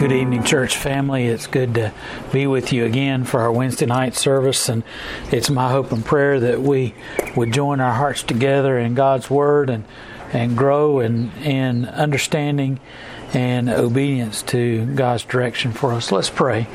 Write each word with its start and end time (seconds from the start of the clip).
Good 0.00 0.12
evening, 0.12 0.44
church 0.44 0.78
family. 0.78 1.26
It's 1.26 1.46
good 1.46 1.74
to 1.74 1.92
be 2.32 2.46
with 2.46 2.72
you 2.72 2.86
again 2.86 3.24
for 3.24 3.42
our 3.42 3.52
Wednesday 3.52 3.84
night 3.84 4.14
service. 4.14 4.70
And 4.70 4.82
it's 5.30 5.50
my 5.50 5.70
hope 5.70 5.92
and 5.92 6.02
prayer 6.02 6.40
that 6.40 6.62
we 6.62 6.94
would 7.36 7.52
join 7.52 7.80
our 7.80 7.92
hearts 7.92 8.22
together 8.22 8.78
in 8.78 8.94
God's 8.94 9.28
Word 9.28 9.68
and, 9.68 9.84
and 10.32 10.56
grow 10.56 11.00
in, 11.00 11.30
in 11.42 11.84
understanding 11.84 12.80
and 13.34 13.68
obedience 13.68 14.40
to 14.44 14.86
God's 14.94 15.24
direction 15.24 15.70
for 15.70 15.92
us. 15.92 16.10
Let's 16.10 16.30
pray. 16.30 16.66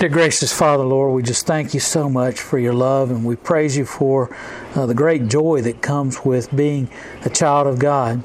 Dear 0.00 0.08
gracious 0.08 0.52
Father, 0.52 0.82
Lord, 0.82 1.14
we 1.14 1.22
just 1.22 1.46
thank 1.46 1.74
you 1.74 1.80
so 1.80 2.10
much 2.10 2.40
for 2.40 2.58
your 2.58 2.74
love 2.74 3.12
and 3.12 3.24
we 3.24 3.36
praise 3.36 3.76
you 3.76 3.84
for 3.84 4.36
uh, 4.74 4.84
the 4.86 4.94
great 4.94 5.28
joy 5.28 5.62
that 5.62 5.80
comes 5.80 6.24
with 6.24 6.54
being 6.54 6.90
a 7.22 7.30
child 7.30 7.68
of 7.68 7.78
God. 7.78 8.24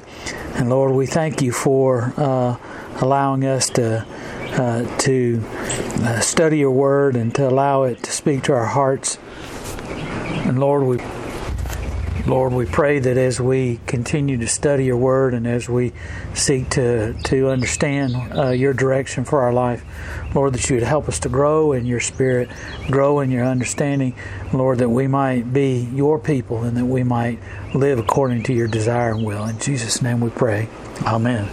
And 0.56 0.68
Lord, 0.70 0.90
we 0.90 1.06
thank 1.06 1.40
you 1.40 1.52
for 1.52 2.12
uh, 2.16 2.56
allowing 3.00 3.44
us 3.44 3.70
to 3.70 4.04
uh, 4.52 4.98
to 4.98 5.42
uh, 5.46 6.20
study 6.20 6.58
your 6.58 6.70
word 6.70 7.16
and 7.16 7.34
to 7.34 7.48
allow 7.48 7.84
it 7.84 8.02
to 8.02 8.10
speak 8.10 8.42
to 8.44 8.52
our 8.52 8.66
hearts. 8.66 9.18
And 10.46 10.58
Lord, 10.58 10.84
we 10.84 10.98
Lord, 12.26 12.52
we 12.52 12.66
pray 12.66 12.98
that 12.98 13.16
as 13.16 13.40
we 13.40 13.80
continue 13.86 14.36
to 14.38 14.46
study 14.46 14.84
your 14.84 14.96
word 14.96 15.34
and 15.34 15.46
as 15.46 15.68
we 15.68 15.92
seek 16.34 16.68
to 16.70 17.14
to 17.24 17.48
understand 17.48 18.14
uh, 18.36 18.50
your 18.50 18.72
direction 18.72 19.24
for 19.24 19.40
our 19.40 19.52
life, 19.52 19.84
Lord, 20.34 20.52
that 20.54 20.68
you 20.68 20.76
would 20.76 20.84
help 20.84 21.08
us 21.08 21.18
to 21.20 21.28
grow 21.28 21.72
in 21.72 21.86
your 21.86 22.00
spirit, 22.00 22.48
grow 22.90 23.20
in 23.20 23.30
your 23.30 23.44
understanding, 23.44 24.14
Lord, 24.52 24.78
that 24.78 24.90
we 24.90 25.06
might 25.06 25.52
be 25.52 25.88
your 25.92 26.18
people 26.18 26.62
and 26.62 26.76
that 26.76 26.86
we 26.86 27.02
might 27.02 27.38
live 27.74 27.98
according 27.98 28.42
to 28.44 28.52
your 28.52 28.68
desire 28.68 29.12
and 29.12 29.24
will. 29.24 29.44
In 29.46 29.58
Jesus' 29.58 30.02
name 30.02 30.20
we 30.20 30.30
pray. 30.30 30.68
Amen. 31.06 31.48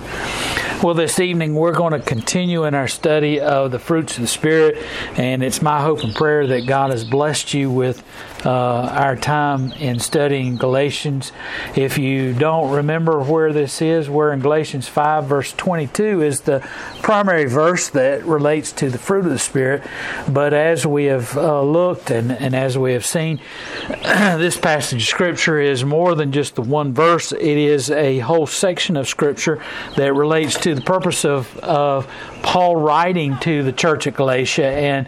Well, 0.83 0.93
this 0.93 1.19
evening 1.19 1.55
we're 1.55 1.73
going 1.73 1.93
to 1.93 1.99
continue 1.99 2.65
in 2.65 2.75
our 2.75 2.87
study 2.87 3.39
of 3.39 3.71
the 3.71 3.79
fruits 3.79 4.15
of 4.17 4.21
the 4.21 4.27
Spirit, 4.27 4.77
and 5.17 5.41
it's 5.41 5.59
my 5.59 5.81
hope 5.81 6.03
and 6.03 6.13
prayer 6.13 6.45
that 6.45 6.67
God 6.67 6.91
has 6.91 7.03
blessed 7.03 7.55
you 7.55 7.71
with 7.71 8.03
uh, 8.47 8.89
our 8.93 9.17
time 9.17 9.73
in 9.73 9.99
studying 9.99 10.55
Galatians. 10.55 11.33
If 11.75 11.97
you 11.97 12.33
don't 12.33 12.71
remember 12.71 13.19
where 13.19 13.51
this 13.51 13.81
is, 13.81 14.09
we're 14.09 14.31
in 14.31 14.39
Galatians 14.39 14.87
5, 14.87 15.25
verse 15.25 15.51
22 15.51 16.21
is 16.21 16.41
the 16.41 16.65
primary 17.01 17.43
verse 17.43 17.89
that 17.89 18.23
relates 18.23 18.71
to 18.73 18.89
the 18.89 18.97
fruit 18.97 19.25
of 19.25 19.31
the 19.31 19.37
Spirit. 19.37 19.83
But 20.29 20.53
as 20.53 20.87
we 20.87 21.05
have 21.05 21.35
uh, 21.35 21.61
looked 21.61 22.09
and, 22.09 22.31
and 22.31 22.55
as 22.55 22.77
we 22.77 22.93
have 22.93 23.05
seen, 23.05 23.41
this 23.89 24.55
passage 24.55 25.01
of 25.01 25.07
Scripture 25.09 25.59
is 25.59 25.83
more 25.83 26.15
than 26.15 26.31
just 26.31 26.55
the 26.55 26.61
one 26.61 26.93
verse, 26.93 27.33
it 27.33 27.41
is 27.41 27.91
a 27.91 28.19
whole 28.19 28.47
section 28.47 28.95
of 28.95 29.09
Scripture 29.09 29.61
that 29.97 30.13
relates 30.13 30.57
to 30.61 30.73
the 30.73 30.81
purpose 30.81 31.25
of, 31.25 31.57
of 31.57 32.09
Paul 32.43 32.77
writing 32.77 33.37
to 33.39 33.61
the 33.63 33.73
church 33.73 34.07
at 34.07 34.15
Galatia 34.15 34.67
and 34.67 35.07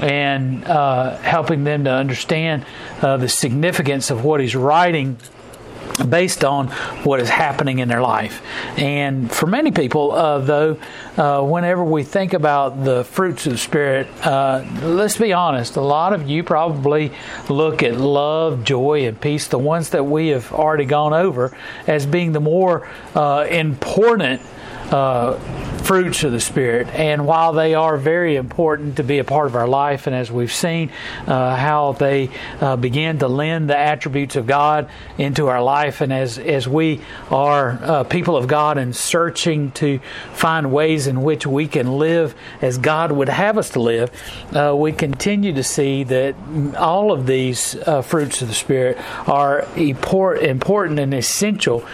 and 0.00 0.64
uh, 0.64 1.16
helping 1.18 1.64
them 1.64 1.84
to 1.84 1.90
understand 1.90 2.64
uh, 3.02 3.16
the 3.16 3.28
significance 3.28 4.10
of 4.10 4.24
what 4.24 4.40
he's 4.40 4.56
writing 4.56 5.16
based 6.08 6.44
on 6.44 6.68
what 7.04 7.20
is 7.20 7.28
happening 7.28 7.78
in 7.78 7.88
their 7.88 8.00
life. 8.00 8.42
And 8.78 9.30
for 9.30 9.46
many 9.46 9.70
people, 9.70 10.12
uh, 10.12 10.38
though, 10.38 10.78
uh, 11.16 11.42
whenever 11.42 11.84
we 11.84 12.02
think 12.04 12.32
about 12.32 12.84
the 12.84 13.04
fruits 13.04 13.46
of 13.46 13.52
the 13.52 13.58
Spirit, 13.58 14.06
uh, 14.24 14.64
let's 14.82 15.18
be 15.18 15.32
honest, 15.32 15.76
a 15.76 15.80
lot 15.80 16.12
of 16.12 16.28
you 16.28 16.42
probably 16.42 17.12
look 17.48 17.82
at 17.82 17.96
love, 17.96 18.64
joy, 18.64 19.06
and 19.06 19.20
peace, 19.20 19.48
the 19.48 19.58
ones 19.58 19.90
that 19.90 20.04
we 20.04 20.28
have 20.28 20.52
already 20.52 20.84
gone 20.84 21.12
over, 21.12 21.56
as 21.86 22.06
being 22.06 22.32
the 22.32 22.40
more 22.40 22.88
uh, 23.14 23.46
important 23.50 24.40
uh, 24.90 25.38
fruits 25.82 26.24
of 26.24 26.32
the 26.32 26.40
Spirit. 26.40 26.88
And 26.88 27.26
while 27.26 27.52
they 27.52 27.74
are 27.74 27.96
very 27.96 28.36
important 28.36 28.96
to 28.96 29.04
be 29.04 29.18
a 29.18 29.24
part 29.24 29.46
of 29.46 29.56
our 29.56 29.68
life, 29.68 30.06
and 30.06 30.14
as 30.14 30.30
we've 30.30 30.52
seen 30.52 30.90
uh, 31.26 31.56
how 31.56 31.92
they 31.92 32.30
uh, 32.60 32.76
begin 32.76 33.18
to 33.18 33.28
lend 33.28 33.70
the 33.70 33.76
attributes 33.76 34.36
of 34.36 34.46
God 34.46 34.88
into 35.18 35.48
our 35.48 35.62
life, 35.62 36.00
and 36.00 36.12
as, 36.12 36.38
as 36.38 36.68
we 36.68 37.00
are 37.30 37.78
uh, 37.82 38.04
people 38.04 38.36
of 38.36 38.46
God 38.46 38.78
and 38.78 38.94
searching 38.94 39.70
to 39.72 40.00
find 40.32 40.72
ways 40.72 41.06
in 41.06 41.22
which 41.22 41.46
we 41.46 41.66
can 41.66 41.98
live 41.98 42.34
as 42.60 42.78
God 42.78 43.12
would 43.12 43.28
have 43.28 43.58
us 43.58 43.70
to 43.70 43.80
live, 43.80 44.10
uh, 44.54 44.74
we 44.76 44.92
continue 44.92 45.52
to 45.54 45.64
see 45.64 46.04
that 46.04 46.34
all 46.76 47.12
of 47.12 47.26
these 47.26 47.74
uh, 47.74 48.02
fruits 48.02 48.42
of 48.42 48.48
the 48.48 48.54
Spirit 48.54 48.98
are 49.28 49.66
important 49.76 50.98
and 50.98 51.14
essential 51.14 51.86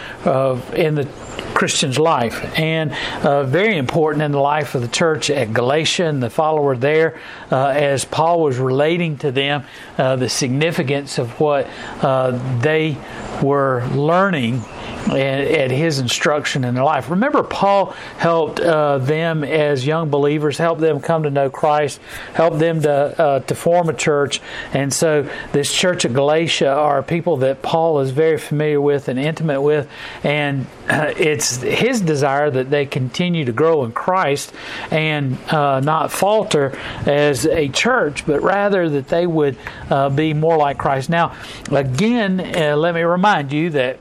in 0.75 0.95
the 0.95 1.09
Christian's 1.57 1.99
life, 1.99 2.45
and 2.59 2.93
uh, 3.25 3.45
important 3.77 4.23
in 4.23 4.33
the 4.33 4.41
life 4.41 4.75
of 4.75 4.83
the 4.83 4.89
church 4.89 5.31
at 5.31 5.53
Galatia 5.53 6.07
and 6.07 6.23
the 6.23 6.31
follower 6.31 6.77
there, 6.77 7.19
uh, 7.51 7.69
as 7.69 8.05
Paul 8.05 8.43
was 8.43 8.59
relating 8.59 9.19
to 9.19 9.31
them 9.31 9.65
uh, 9.99 10.17
the 10.17 10.29
significance 10.29 11.19
of 11.19 11.39
what 11.41 11.69
uh, 12.01 12.33
they 12.61 12.97
were 13.43 13.87
learning 13.95 14.63
at 15.09 15.71
his 15.71 15.99
instruction 15.99 16.65
in 16.65 16.75
their 16.75 16.85
life. 16.85 17.11
Remember, 17.11 17.43
Paul 17.43 17.93
helped 18.19 18.61
uh, 18.61 18.99
them 18.99 19.45
as 19.45 19.87
young 19.87 20.11
believers, 20.11 20.59
helped 20.59 20.81
them 20.81 21.01
come 21.01 21.23
to 21.23 21.31
know 21.31 21.49
Christ, 21.51 22.01
helped 22.35 22.59
them 22.59 22.83
to 22.83 22.93
uh, 22.93 23.41
to 23.41 23.55
form 23.55 23.89
a 23.89 23.95
church, 23.95 24.41
and 24.73 24.93
so 24.93 25.29
this 25.53 25.73
church 25.73 26.05
of 26.05 26.15
Galatia 26.15 26.71
are 26.71 27.03
people 27.03 27.39
that 27.39 27.63
Paul 27.63 28.01
is 28.01 28.11
very 28.11 28.39
familiar 28.39 28.81
with 28.81 29.09
and 29.09 29.19
intimate 29.19 29.63
with, 29.63 29.89
and 30.25 30.67
uh, 30.89 31.13
it's 31.17 31.63
his 31.63 32.01
desire 32.01 32.51
that 32.51 32.71
they 32.71 32.87
continue 32.87 33.45
to 33.45 33.53
grow 33.53 33.85
in 33.85 33.93
Christ 33.93 34.53
and 34.91 35.39
uh, 35.49 35.81
not 35.81 36.11
falter 36.11 36.77
as 37.07 37.47
a 37.47 37.69
church, 37.69 38.27
but 38.27 38.43
rather 38.43 38.89
that 38.89 39.09
they 39.09 39.27
would 39.27 39.57
uh, 39.91 40.09
be 40.09 40.33
more 40.33 40.57
like 40.57 40.79
Christ. 40.79 41.11
Now, 41.11 41.37
again, 41.71 42.41
uh, 42.41 42.77
let 42.77 42.95
me 42.95 43.03
remind 43.03 43.53
you 43.53 43.71
that 43.71 43.99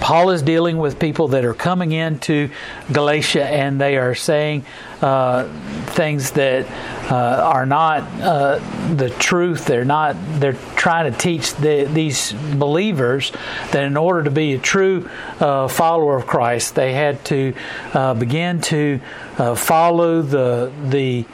Paul 0.00 0.30
is 0.30 0.42
dealing 0.42 0.78
with 0.78 0.98
people 0.98 1.28
that 1.28 1.44
are 1.44 1.54
coming 1.54 1.92
into 1.92 2.50
Galatia 2.92 3.44
and 3.44 3.80
they 3.80 3.96
are 3.96 4.14
saying 4.14 4.64
uh, 5.02 5.44
things 5.92 6.30
that 6.32 6.66
uh, 7.10 7.42
are 7.42 7.66
not 7.66 8.02
uh, 8.20 8.58
the 8.94 9.10
truth. 9.10 9.66
They're 9.66 9.84
not. 9.84 10.16
They're 10.40 10.56
trying 10.76 11.12
to 11.12 11.18
teach 11.18 11.54
the, 11.56 11.84
these 11.84 12.32
believers 12.32 13.32
that 13.72 13.84
in 13.84 13.96
order 13.96 14.22
to 14.24 14.30
be 14.30 14.54
a 14.54 14.58
true 14.58 15.08
uh, 15.40 15.68
follower 15.68 16.16
of 16.16 16.26
Christ, 16.26 16.74
they 16.74 16.94
had 16.94 17.22
to 17.26 17.54
uh, 17.92 18.14
begin 18.14 18.60
to 18.62 19.00
uh, 19.36 19.54
follow 19.54 20.22
the 20.22 20.72
the 20.88 21.26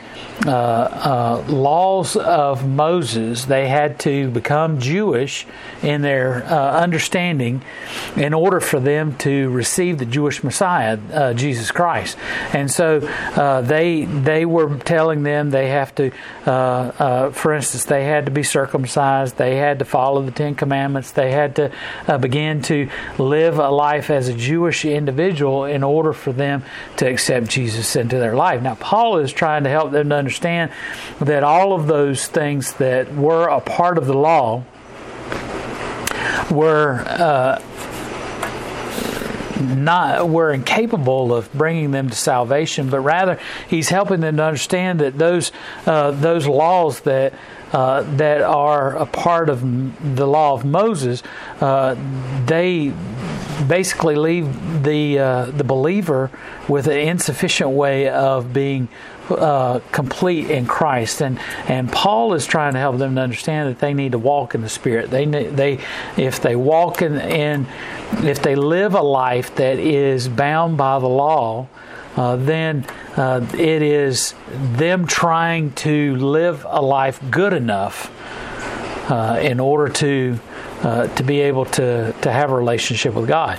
uh, 0.47 0.51
uh, 0.51 1.45
laws 1.49 2.17
of 2.17 2.67
Moses. 2.67 3.45
They 3.45 3.69
had 3.69 3.99
to 4.01 4.31
become 4.31 4.81
Jewish 4.81 5.47
in 5.83 6.01
their 6.01 6.45
uh, 6.45 6.81
understanding 6.81 7.63
in 8.17 8.33
order 8.33 8.59
for 8.59 8.81
them 8.81 9.17
to 9.19 9.51
receive 9.51 9.99
the 9.99 10.07
Jewish 10.07 10.43
Messiah, 10.43 10.99
uh, 11.13 11.35
Jesus 11.35 11.71
Christ. 11.71 12.17
And 12.55 12.71
so 12.71 13.07
uh, 13.37 13.61
they 13.61 14.07
they 14.07 14.47
were 14.47 14.79
telling 14.79 15.25
them 15.25 15.51
they 15.51 15.69
have 15.69 15.95
to, 15.97 16.11
uh, 16.47 17.31
for 17.31 17.53
instance, 17.53 17.85
they 17.85 18.05
had 18.05 18.25
to 18.25 18.31
be 18.31 18.43
circumcised. 18.43 19.37
They 19.37 19.57
had 19.57 19.81
to 19.81 19.85
follow 19.85 20.23
the 20.23 20.31
Ten 20.31 20.55
Commandments. 20.55 21.11
They 21.11 21.33
had 21.33 21.57
to 21.57 21.71
begin 22.19 22.63
to 22.63 22.89
live 23.19 23.59
a 23.59 23.69
life 23.69 24.09
as 24.09 24.29
a 24.29 24.35
Jewish 24.35 24.87
individual 24.87 25.67
in 25.67 25.83
order 25.83 26.15
for 26.15 26.33
them 26.33 26.63
to 26.97 27.07
accept 27.07 27.49
Jesus 27.49 27.95
into 27.95 28.17
their 28.17 28.35
life. 28.35 28.63
Now, 28.63 28.77
Paul 28.77 29.19
is 29.19 29.33
trying 29.33 29.65
to 29.65 29.71
help 29.71 29.93
them 29.93 30.09
to 30.09 30.15
understand 30.15 30.30
understand 30.31 30.71
that 31.19 31.43
all 31.43 31.73
of 31.73 31.89
those 31.89 32.27
things 32.29 32.75
that 32.75 33.13
were 33.15 33.49
a 33.49 33.61
part 33.61 33.99
of 33.99 34.07
the 34.07 34.15
law 34.15 34.63
were 36.53 37.01
uh, 37.07 37.61
not 39.61 40.29
were 40.29 40.53
incapable 40.53 41.35
of 41.35 41.53
bringing 41.53 41.91
them 41.91 42.09
to 42.09 42.17
salvation, 42.17 42.91
but 42.91 43.01
rather 43.01 43.41
he's 43.69 43.89
helping 43.89 44.21
them 44.21 44.37
to 44.37 44.45
understand 44.45 45.01
that 45.01 45.19
those 45.19 45.51
uh, 45.85 46.13
those 46.13 46.47
laws 46.47 47.01
that 47.01 47.35
uh, 47.73 48.03
that 48.17 48.43
are 48.43 48.97
a 48.97 49.07
part 49.07 49.49
of 49.49 49.61
the 50.17 50.27
law 50.27 50.55
of 50.55 50.65
Moses, 50.65 51.23
uh, 51.61 51.97
they 52.47 52.93
basically 53.69 54.17
leave 54.17 54.83
the 54.83 55.19
uh, 55.19 55.45
the 55.47 55.65
believer 55.65 56.31
with 56.69 56.87
an 56.87 56.97
insufficient 56.97 57.71
way 57.71 58.09
of 58.09 58.53
being 58.53 58.89
uh, 59.31 59.81
complete 59.93 60.51
in 60.51 60.67
Christ. 60.67 61.23
And 61.23 61.39
and 61.69 61.91
Paul 61.91 62.35
is 62.35 62.47
trying 62.47 62.73
to 62.75 62.79
help 62.79 62.99
them 62.99 63.15
to 63.15 63.21
understand 63.21 63.69
that 63.69 63.79
they 63.79 63.95
need 63.95 64.13
to 64.13 64.19
walk 64.19 64.55
in 64.55 64.63
the 64.63 64.69
Spirit. 64.69 65.11
They 65.11 65.27
they 65.27 65.81
if 66.17 66.41
they 66.41 66.57
walk 66.57 67.03
in, 67.03 67.19
in 67.21 67.67
if 68.25 68.43
they 68.43 68.57
live 68.57 68.95
a 68.95 69.03
life 69.03 69.55
that 69.57 69.79
is 69.79 70.29
bound 70.29 70.77
by 70.77 70.99
the 70.99 71.09
law. 71.09 71.69
Uh, 72.21 72.37
then 72.37 72.85
uh, 73.17 73.41
it 73.55 73.81
is 73.81 74.35
them 74.53 75.07
trying 75.07 75.73
to 75.73 76.17
live 76.17 76.67
a 76.69 76.83
life 76.83 77.19
good 77.31 77.55
enough 77.55 78.13
uh, 79.11 79.41
in 79.41 79.59
order 79.59 79.91
to 79.91 80.39
uh, 80.83 81.07
to 81.15 81.23
be 81.23 81.41
able 81.41 81.65
to, 81.65 82.13
to 82.21 82.31
have 82.31 82.51
a 82.51 82.55
relationship 82.55 83.15
with 83.15 83.27
God. 83.27 83.59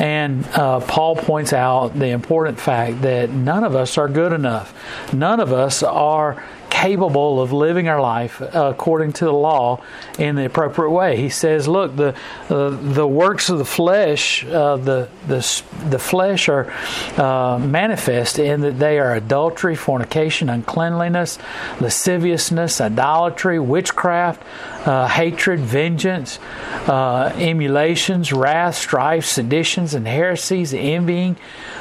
And 0.00 0.44
uh, 0.48 0.80
Paul 0.80 1.14
points 1.14 1.52
out 1.52 1.96
the 1.96 2.08
important 2.08 2.58
fact 2.58 3.02
that 3.02 3.30
none 3.30 3.62
of 3.62 3.76
us 3.76 3.96
are 3.98 4.08
good 4.08 4.32
enough. 4.32 4.74
None 5.12 5.38
of 5.38 5.52
us 5.52 5.84
are 5.84 6.42
capable 6.82 7.40
of 7.40 7.52
living 7.52 7.86
our 7.86 8.00
life 8.00 8.40
according 8.40 9.12
to 9.12 9.24
the 9.24 9.32
law 9.32 9.80
in 10.18 10.34
the 10.34 10.44
appropriate 10.44 10.90
way. 10.90 11.16
He 11.16 11.28
says, 11.28 11.68
"Look, 11.68 11.94
the 11.94 12.14
uh, 12.50 12.70
the 12.70 13.06
works 13.06 13.48
of 13.48 13.58
the 13.58 13.64
flesh, 13.64 14.44
uh, 14.44 14.76
the 14.76 15.08
the 15.28 15.62
the 15.88 15.98
flesh 16.00 16.48
are 16.48 16.72
uh, 17.16 17.60
manifest 17.62 18.40
in 18.40 18.62
that 18.62 18.80
they 18.80 18.98
are 18.98 19.14
adultery, 19.14 19.76
fornication, 19.76 20.48
uncleanliness, 20.48 21.38
lasciviousness, 21.80 22.80
idolatry, 22.80 23.60
witchcraft, 23.60 24.42
uh, 24.84 25.06
hatred, 25.06 25.60
vengeance, 25.60 26.40
uh, 26.88 27.32
emulations, 27.36 28.32
wrath, 28.32 28.74
strife, 28.74 29.24
seditions, 29.24 29.94
and 29.94 30.08
heresies, 30.08 30.74
envying, 30.74 31.36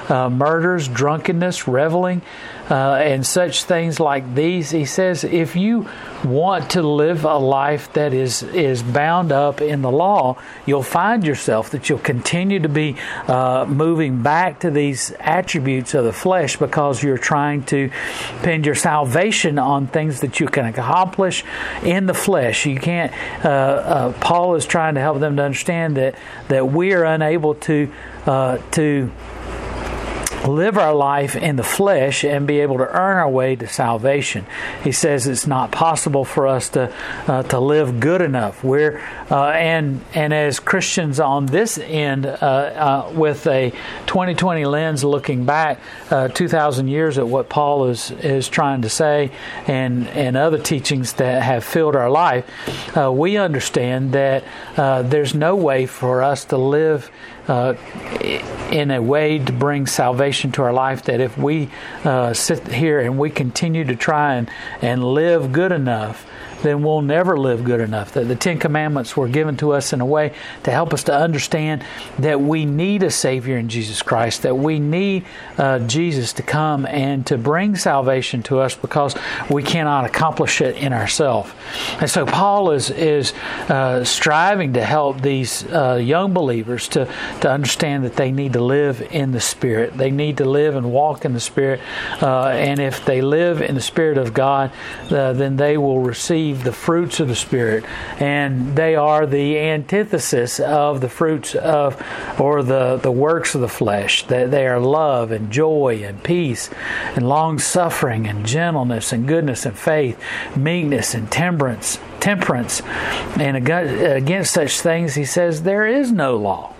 uh, 0.09 0.29
murders, 0.29 0.87
drunkenness, 0.87 1.67
reveling." 1.67 2.21
uh, 2.71 2.95
and 2.95 3.27
such 3.27 3.65
things 3.65 3.99
like 3.99 4.33
these. 4.33 4.71
He 4.71 4.85
says, 4.91 5.23
if 5.23 5.55
you 5.55 5.87
want 6.23 6.71
to 6.71 6.83
live 6.83 7.25
a 7.25 7.37
life 7.37 7.91
that 7.93 8.13
is 8.13 8.43
is 8.43 8.83
bound 8.83 9.31
up 9.31 9.61
in 9.61 9.81
the 9.81 9.91
law, 9.91 10.37
you'll 10.65 10.83
find 10.83 11.25
yourself 11.25 11.71
that 11.71 11.89
you'll 11.89 11.99
continue 11.99 12.59
to 12.59 12.69
be 12.69 12.95
uh, 13.27 13.65
moving 13.67 14.21
back 14.21 14.59
to 14.59 14.69
these 14.69 15.11
attributes 15.19 15.93
of 15.93 16.05
the 16.05 16.13
flesh 16.13 16.57
because 16.57 17.01
you're 17.01 17.17
trying 17.17 17.63
to 17.63 17.89
pin 18.43 18.63
your 18.63 18.75
salvation 18.75 19.57
on 19.57 19.87
things 19.87 20.21
that 20.21 20.39
you 20.39 20.47
can 20.47 20.65
accomplish 20.65 21.43
in 21.83 22.05
the 22.05 22.13
flesh. 22.13 22.65
You 22.65 22.79
can't. 22.79 23.11
Uh, 23.43 23.49
uh 23.49 24.13
Paul 24.19 24.55
is 24.55 24.65
trying 24.65 24.95
to 24.95 25.01
help 25.01 25.19
them 25.19 25.37
to 25.37 25.43
understand 25.43 25.97
that 25.97 26.15
that 26.49 26.67
we 26.67 26.93
are 26.93 27.03
unable 27.03 27.55
to 27.55 27.91
uh, 28.25 28.57
to 28.71 29.11
live 30.47 30.77
our 30.77 30.93
life 30.93 31.35
in 31.35 31.55
the 31.55 31.63
flesh 31.63 32.23
and 32.23 32.47
be 32.47 32.59
able 32.59 32.77
to 32.77 32.87
earn 32.87 33.17
our 33.17 33.29
way 33.29 33.55
to 33.55 33.67
salvation. 33.67 34.45
He 34.83 34.91
says 34.91 35.27
it's 35.27 35.47
not 35.47 35.71
possible 35.71 36.25
for 36.25 36.47
us 36.47 36.69
to 36.69 36.93
uh, 37.27 37.43
to 37.43 37.59
live 37.59 37.99
good 37.99 38.21
enough. 38.21 38.63
We're 38.63 39.01
uh, 39.29 39.49
and 39.49 40.03
and 40.13 40.33
as 40.33 40.59
Christians 40.59 41.19
on 41.19 41.47
this 41.47 41.77
end, 41.77 42.25
uh, 42.25 42.35
uh 42.35 43.11
with 43.13 43.45
a 43.47 43.71
2020 44.07 44.65
lens, 44.65 45.03
looking 45.03 45.45
back 45.45 45.79
uh, 46.09 46.27
2,000 46.29 46.87
years 46.87 47.17
at 47.17 47.27
what 47.27 47.49
Paul 47.49 47.87
is 47.87 48.11
is 48.11 48.49
trying 48.49 48.81
to 48.83 48.89
say, 48.89 49.31
and 49.67 50.07
and 50.09 50.35
other 50.35 50.57
teachings 50.57 51.13
that 51.13 51.43
have 51.43 51.63
filled 51.63 51.95
our 51.95 52.09
life, 52.09 52.45
uh, 52.97 53.11
we 53.11 53.37
understand 53.37 54.13
that 54.13 54.43
there's 54.75 55.33
no 55.33 55.55
way 55.55 55.85
for 55.85 56.23
us 56.23 56.45
to 56.45 56.57
live 56.57 57.11
uh, 57.47 57.73
in 58.71 58.91
a 58.91 59.01
way 59.01 59.39
to 59.39 59.51
bring 59.51 59.87
salvation 59.87 60.51
to 60.51 60.61
our 60.61 60.73
life 60.73 61.03
that 61.03 61.19
if 61.19 61.37
we 61.37 61.69
uh, 62.03 62.33
sit 62.33 62.67
here 62.67 62.99
and 62.99 63.17
we 63.17 63.29
continue 63.29 63.83
to 63.83 63.95
try 63.95 64.35
and, 64.35 64.49
and 64.81 65.03
live 65.03 65.51
good 65.51 65.71
enough 65.71 66.25
then 66.63 66.83
we'll 66.83 67.01
never 67.01 67.37
live 67.37 67.63
good 67.63 67.81
enough. 67.81 68.13
That 68.13 68.27
the 68.27 68.35
Ten 68.35 68.59
Commandments 68.59 69.15
were 69.17 69.27
given 69.27 69.57
to 69.57 69.73
us 69.73 69.93
in 69.93 70.01
a 70.01 70.05
way 70.05 70.33
to 70.63 70.71
help 70.71 70.93
us 70.93 71.03
to 71.05 71.15
understand 71.15 71.83
that 72.19 72.41
we 72.41 72.65
need 72.65 73.03
a 73.03 73.11
Savior 73.11 73.57
in 73.57 73.69
Jesus 73.69 74.01
Christ, 74.01 74.43
that 74.43 74.57
we 74.57 74.79
need 74.79 75.25
uh, 75.57 75.79
Jesus 75.79 76.33
to 76.33 76.43
come 76.43 76.85
and 76.85 77.25
to 77.27 77.37
bring 77.37 77.75
salvation 77.75 78.43
to 78.43 78.59
us 78.59 78.75
because 78.75 79.15
we 79.49 79.63
cannot 79.63 80.05
accomplish 80.05 80.61
it 80.61 80.75
in 80.75 80.93
ourselves. 80.93 81.51
And 81.99 82.09
so 82.09 82.25
Paul 82.25 82.71
is 82.71 82.89
is 82.89 83.33
uh, 83.69 84.03
striving 84.03 84.73
to 84.73 84.83
help 84.83 85.21
these 85.21 85.65
uh, 85.71 85.95
young 85.95 86.33
believers 86.33 86.87
to 86.89 87.05
to 87.41 87.49
understand 87.49 88.03
that 88.03 88.15
they 88.15 88.31
need 88.31 88.53
to 88.53 88.61
live 88.61 89.01
in 89.11 89.31
the 89.31 89.39
Spirit. 89.39 89.97
They 89.97 90.11
need 90.11 90.37
to 90.37 90.45
live 90.45 90.75
and 90.75 90.91
walk 90.91 91.25
in 91.25 91.33
the 91.33 91.39
Spirit, 91.39 91.79
uh, 92.21 92.47
and 92.47 92.79
if 92.79 93.05
they 93.05 93.21
live 93.21 93.61
in 93.61 93.75
the 93.75 93.81
Spirit 93.81 94.17
of 94.17 94.33
God, 94.33 94.71
uh, 95.09 95.33
then 95.33 95.55
they 95.57 95.77
will 95.77 95.99
receive 95.99 96.50
receive 96.51 96.63
the 96.63 96.71
fruits 96.71 97.19
of 97.19 97.27
the 97.27 97.35
Spirit, 97.35 97.83
and 98.19 98.75
they 98.75 98.95
are 98.95 99.25
the 99.25 99.57
antithesis 99.57 100.59
of 100.59 101.01
the 101.01 101.09
fruits 101.09 101.55
of, 101.55 102.01
or 102.39 102.63
the, 102.63 102.97
the 102.97 103.11
works 103.11 103.55
of 103.55 103.61
the 103.61 103.67
flesh. 103.67 104.25
That 104.27 104.51
they 104.51 104.67
are 104.67 104.79
love 104.79 105.31
and 105.31 105.51
joy 105.51 106.03
and 106.03 106.23
peace 106.23 106.69
and 107.15 107.27
long 107.27 107.59
suffering 107.59 108.27
and 108.27 108.45
gentleness 108.45 109.13
and 109.13 109.27
goodness 109.27 109.65
and 109.65 109.77
faith, 109.77 110.21
meekness 110.55 111.13
and 111.13 111.31
temperance. 111.31 111.99
Temperance, 112.19 112.81
and 113.39 113.57
against 113.57 114.53
such 114.53 114.79
things, 114.79 115.15
he 115.15 115.25
says 115.25 115.63
there 115.63 115.87
is 115.87 116.11
no 116.11 116.37
law 116.37 116.75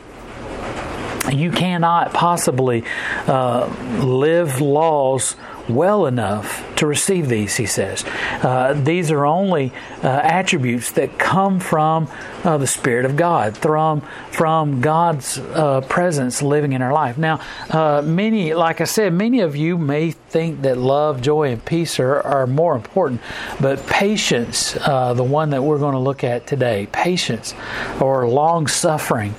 you 1.31 1.51
cannot 1.51 2.13
possibly 2.13 2.83
uh, 3.27 3.67
live 4.03 4.59
laws 4.59 5.35
well 5.69 6.05
enough 6.05 6.70
to 6.81 6.87
receive 6.87 7.29
these, 7.29 7.55
he 7.55 7.65
says. 7.67 8.03
Uh, 8.41 8.73
these 8.73 9.11
are 9.11 9.23
only 9.23 9.71
uh, 10.03 10.07
attributes 10.07 10.91
that 10.91 11.19
come 11.19 11.59
from 11.59 12.09
uh, 12.43 12.57
the 12.57 12.65
Spirit 12.65 13.05
of 13.05 13.15
God, 13.15 13.55
from, 13.55 14.01
from 14.31 14.81
God's 14.81 15.37
uh, 15.37 15.81
presence 15.81 16.41
living 16.41 16.73
in 16.73 16.81
our 16.81 16.91
life. 16.91 17.19
Now, 17.19 17.39
uh, 17.69 18.01
many, 18.03 18.55
like 18.55 18.81
I 18.81 18.85
said, 18.85 19.13
many 19.13 19.41
of 19.41 19.55
you 19.55 19.77
may 19.77 20.09
think 20.09 20.63
that 20.63 20.77
love, 20.77 21.21
joy, 21.21 21.51
and 21.51 21.63
peace 21.63 21.99
are, 21.99 22.19
are 22.21 22.47
more 22.47 22.75
important, 22.75 23.21
but 23.59 23.85
patience, 23.85 24.75
uh, 24.77 25.13
the 25.13 25.23
one 25.23 25.51
that 25.51 25.61
we're 25.61 25.77
going 25.77 25.93
to 25.93 25.99
look 25.99 26.23
at 26.23 26.47
today, 26.47 26.87
patience 26.91 27.53
or 27.99 28.27
long 28.27 28.65
suffering, 28.65 29.35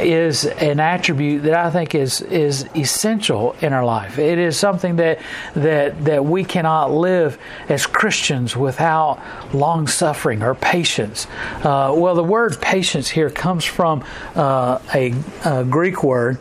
is 0.00 0.46
an 0.46 0.80
attribute 0.80 1.42
that 1.42 1.54
I 1.54 1.70
think 1.70 1.94
is, 1.94 2.22
is 2.22 2.66
essential 2.74 3.54
in 3.60 3.74
our 3.74 3.84
life. 3.84 4.18
It 4.18 4.38
is 4.38 4.56
something 4.56 4.96
that 4.96 5.18
that 5.54 6.04
that 6.04 6.24
we 6.24 6.44
cannot 6.48 6.90
live 6.90 7.38
as 7.68 7.86
Christians 7.86 8.56
without 8.56 9.20
long 9.54 9.86
suffering 9.86 10.42
or 10.42 10.54
patience. 10.54 11.26
Uh, 11.62 11.92
well, 11.96 12.14
the 12.14 12.24
word 12.24 12.60
patience 12.60 13.08
here 13.08 13.30
comes 13.30 13.64
from 13.64 14.04
uh, 14.34 14.78
a, 14.94 15.14
a, 15.44 15.64
Greek 15.64 16.02
word 16.02 16.38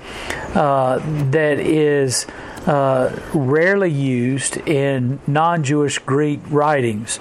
uh, 0.53 1.00
that 1.31 1.59
is. 1.59 2.25
Uh, 2.65 3.15
rarely 3.35 3.91
used 3.91 4.57
in 4.57 5.19
non 5.27 5.63
Jewish 5.63 6.00
Greek 6.00 6.39
writings. 6.50 7.19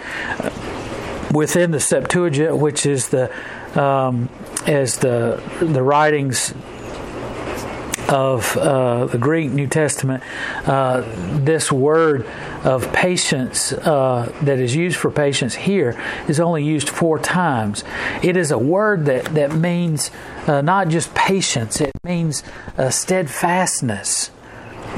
Within 1.33 1.71
the 1.71 1.81
Septuagint, 1.81 2.57
which 2.57 2.87
is 2.87 3.09
the 3.11 3.31
um, 3.79 4.31
as 4.67 4.99
the 5.01 5.43
the 5.61 5.83
writings 5.83 6.55
of 8.09 8.57
uh, 8.57 9.07
the 9.07 9.19
Greek 9.19 9.51
New 9.51 9.67
Testament, 9.67 10.23
uh, 10.67 11.03
this 11.39 11.71
word 11.73 12.27
of 12.65 12.93
patience 12.93 13.73
uh, 13.73 14.33
that 14.43 14.59
is 14.59 14.75
used 14.75 14.97
for 14.97 15.11
patience 15.11 15.55
here 15.55 16.01
is 16.29 16.41
only 16.41 16.65
used 16.65 16.89
four 16.89 17.19
times. 17.19 17.85
It 18.23 18.37
is 18.37 18.51
a 18.51 18.59
word 18.59 19.07
that, 19.07 19.25
that 19.35 19.55
means 19.55 20.11
uh, 20.47 20.61
not 20.61 20.89
just 20.89 21.15
patience, 21.15 21.81
it 21.81 21.93
means 22.05 22.43
uh, 22.77 22.91
steadfastness. 22.91 24.31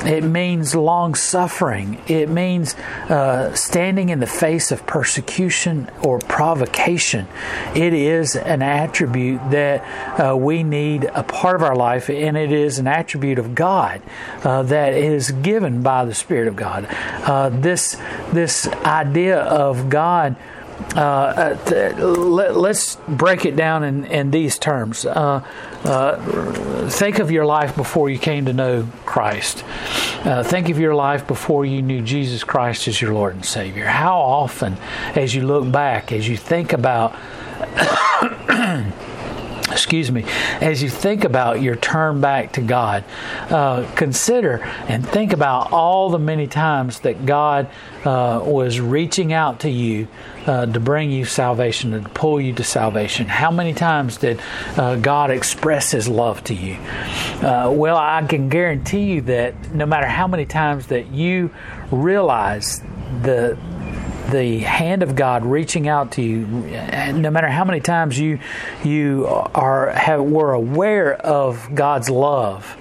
It 0.04 0.22
means 0.24 0.74
long 0.74 1.14
suffering. 1.14 2.00
It 2.06 2.28
means 2.28 2.74
uh, 3.08 3.54
standing 3.54 4.08
in 4.08 4.20
the 4.20 4.26
face 4.26 4.70
of 4.70 4.86
persecution 4.86 5.90
or 6.02 6.18
provocation. 6.18 7.26
It 7.74 7.92
is 7.92 8.36
an 8.36 8.62
attribute 8.62 9.50
that 9.50 10.20
uh, 10.20 10.36
we 10.36 10.62
need 10.62 11.04
a 11.04 11.22
part 11.22 11.56
of 11.56 11.62
our 11.62 11.74
life, 11.74 12.08
and 12.08 12.36
it 12.36 12.52
is 12.52 12.78
an 12.78 12.86
attribute 12.86 13.38
of 13.38 13.54
God 13.54 14.02
uh, 14.44 14.62
that 14.64 14.94
is 14.94 15.30
given 15.30 15.82
by 15.82 16.04
the 16.04 16.14
Spirit 16.14 16.48
of 16.48 16.56
God. 16.56 16.86
Uh, 16.90 17.48
this 17.48 17.96
this 18.32 18.68
idea 18.84 19.38
of 19.40 19.88
God 19.88 20.36
uh, 20.94 21.56
uh 21.66 22.06
let, 22.06 22.56
us 22.56 22.96
break 23.08 23.44
it 23.44 23.56
down 23.56 23.84
in, 23.84 24.04
in 24.04 24.30
these 24.30 24.58
terms. 24.58 25.04
Uh, 25.04 25.42
uh, 25.84 26.88
think 26.90 27.18
of 27.18 27.30
your 27.30 27.46
life 27.46 27.76
before 27.76 28.10
you 28.10 28.18
came 28.18 28.46
to 28.46 28.52
know 28.52 28.88
Christ. 29.04 29.64
Uh, 30.24 30.42
think 30.42 30.68
of 30.68 30.78
your 30.78 30.94
life 30.94 31.26
before 31.26 31.64
you 31.64 31.82
knew 31.82 32.02
Jesus 32.02 32.44
Christ 32.44 32.88
as 32.88 33.00
your 33.00 33.14
Lord 33.14 33.34
and 33.34 33.44
Savior. 33.44 33.86
How 33.86 34.18
often, 34.18 34.76
as 35.14 35.34
you 35.34 35.46
look 35.46 35.70
back, 35.70 36.12
as 36.12 36.28
you 36.28 36.36
think 36.36 36.72
about 36.72 37.14
excuse 39.70 40.12
me, 40.12 40.24
as 40.60 40.82
you 40.82 40.88
think 40.88 41.24
about 41.24 41.60
your 41.60 41.76
turn 41.76 42.20
back 42.20 42.52
to 42.52 42.60
God, 42.60 43.04
uh, 43.50 43.90
consider 43.96 44.62
and 44.88 45.06
think 45.06 45.32
about 45.32 45.72
all 45.72 46.10
the 46.10 46.18
many 46.18 46.46
times 46.46 47.00
that 47.00 47.26
God 47.26 47.68
uh, 48.04 48.40
was 48.44 48.80
reaching 48.80 49.32
out 49.32 49.60
to 49.60 49.70
you 49.70 50.06
uh, 50.46 50.66
to 50.66 50.78
bring 50.78 51.10
you 51.10 51.24
salvation 51.24 51.92
and 51.94 52.04
to 52.04 52.10
pull 52.10 52.40
you 52.40 52.52
to 52.54 52.64
salvation. 52.64 53.26
How 53.26 53.50
many 53.50 53.74
times 53.74 54.16
did 54.18 54.40
uh, 54.76 54.96
God 54.96 55.30
express 55.30 55.90
His 55.90 56.08
love 56.08 56.44
to 56.44 56.54
you? 56.54 56.74
Uh, 56.74 57.70
well, 57.74 57.96
I 57.96 58.24
can 58.26 58.48
guarantee 58.48 59.14
you 59.14 59.20
that 59.22 59.74
no 59.74 59.86
matter 59.86 60.06
how 60.06 60.28
many 60.28 60.46
times 60.46 60.86
that 60.88 61.08
you 61.10 61.50
realize 61.90 62.80
the 63.22 63.58
the 64.30 64.58
hand 64.58 65.02
of 65.02 65.14
God 65.14 65.44
reaching 65.44 65.88
out 65.88 66.12
to 66.12 66.22
you, 66.22 66.46
no 66.46 67.30
matter 67.30 67.48
how 67.48 67.64
many 67.64 67.80
times 67.80 68.18
you 68.18 68.38
you 68.84 69.26
are 69.26 69.90
have, 69.90 70.22
were 70.22 70.52
aware 70.52 71.14
of 71.14 71.74
God's 71.74 72.10
love 72.10 72.76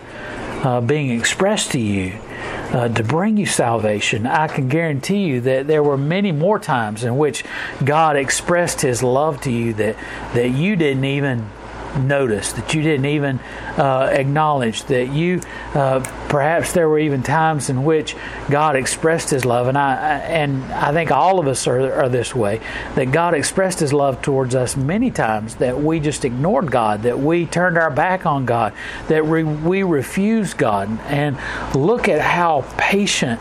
uh, 0.63 0.81
being 0.81 1.11
expressed 1.11 1.71
to 1.71 1.79
you. 1.79 2.19
Uh, 2.65 2.89
to 2.89 3.03
bring 3.03 3.37
you 3.37 3.45
salvation, 3.45 4.25
I 4.25 4.47
can 4.47 4.67
guarantee 4.67 5.25
you 5.25 5.39
that 5.41 5.67
there 5.67 5.83
were 5.83 5.97
many 5.97 6.31
more 6.31 6.59
times 6.59 7.03
in 7.03 7.17
which 7.17 7.43
God 7.83 8.17
expressed 8.17 8.81
His 8.81 9.01
love 9.01 9.39
to 9.41 9.51
you 9.51 9.73
that 9.75 9.95
that 10.33 10.49
you 10.49 10.75
didn't 10.75 11.05
even 11.05 11.49
notice, 11.97 12.53
that 12.53 12.73
you 12.73 12.81
didn't 12.81 13.05
even 13.05 13.39
uh, 13.77 14.09
acknowledge, 14.11 14.83
that 14.85 15.09
you 15.09 15.41
uh, 15.73 15.99
perhaps 16.29 16.73
there 16.73 16.89
were 16.89 16.99
even 16.99 17.23
times 17.23 17.69
in 17.69 17.83
which 17.83 18.15
God 18.49 18.75
expressed 18.75 19.29
His 19.29 19.45
love, 19.45 19.67
and 19.67 19.77
I 19.77 20.17
and 20.19 20.63
I 20.73 20.91
think 20.91 21.11
all 21.11 21.39
of 21.39 21.47
us 21.47 21.67
are, 21.67 21.93
are 21.93 22.09
this 22.09 22.35
way, 22.35 22.61
that 22.95 23.11
God 23.11 23.33
expressed 23.33 23.79
His 23.79 23.93
love 23.93 24.21
towards 24.21 24.55
us 24.55 24.75
many 24.75 25.11
times, 25.11 25.55
that 25.55 25.81
we 25.81 25.99
just 25.99 26.25
ignored 26.25 26.71
God, 26.71 27.03
that 27.03 27.19
we 27.19 27.45
turned 27.45 27.77
our 27.77 27.91
back 27.91 28.25
on 28.25 28.45
God, 28.45 28.73
that 29.07 29.25
we, 29.25 29.43
we 29.43 29.83
refused 29.83 30.57
God, 30.57 30.89
and 31.05 31.37
look 31.75 32.07
at 32.09 32.21
how 32.21 32.65
patient 32.77 33.39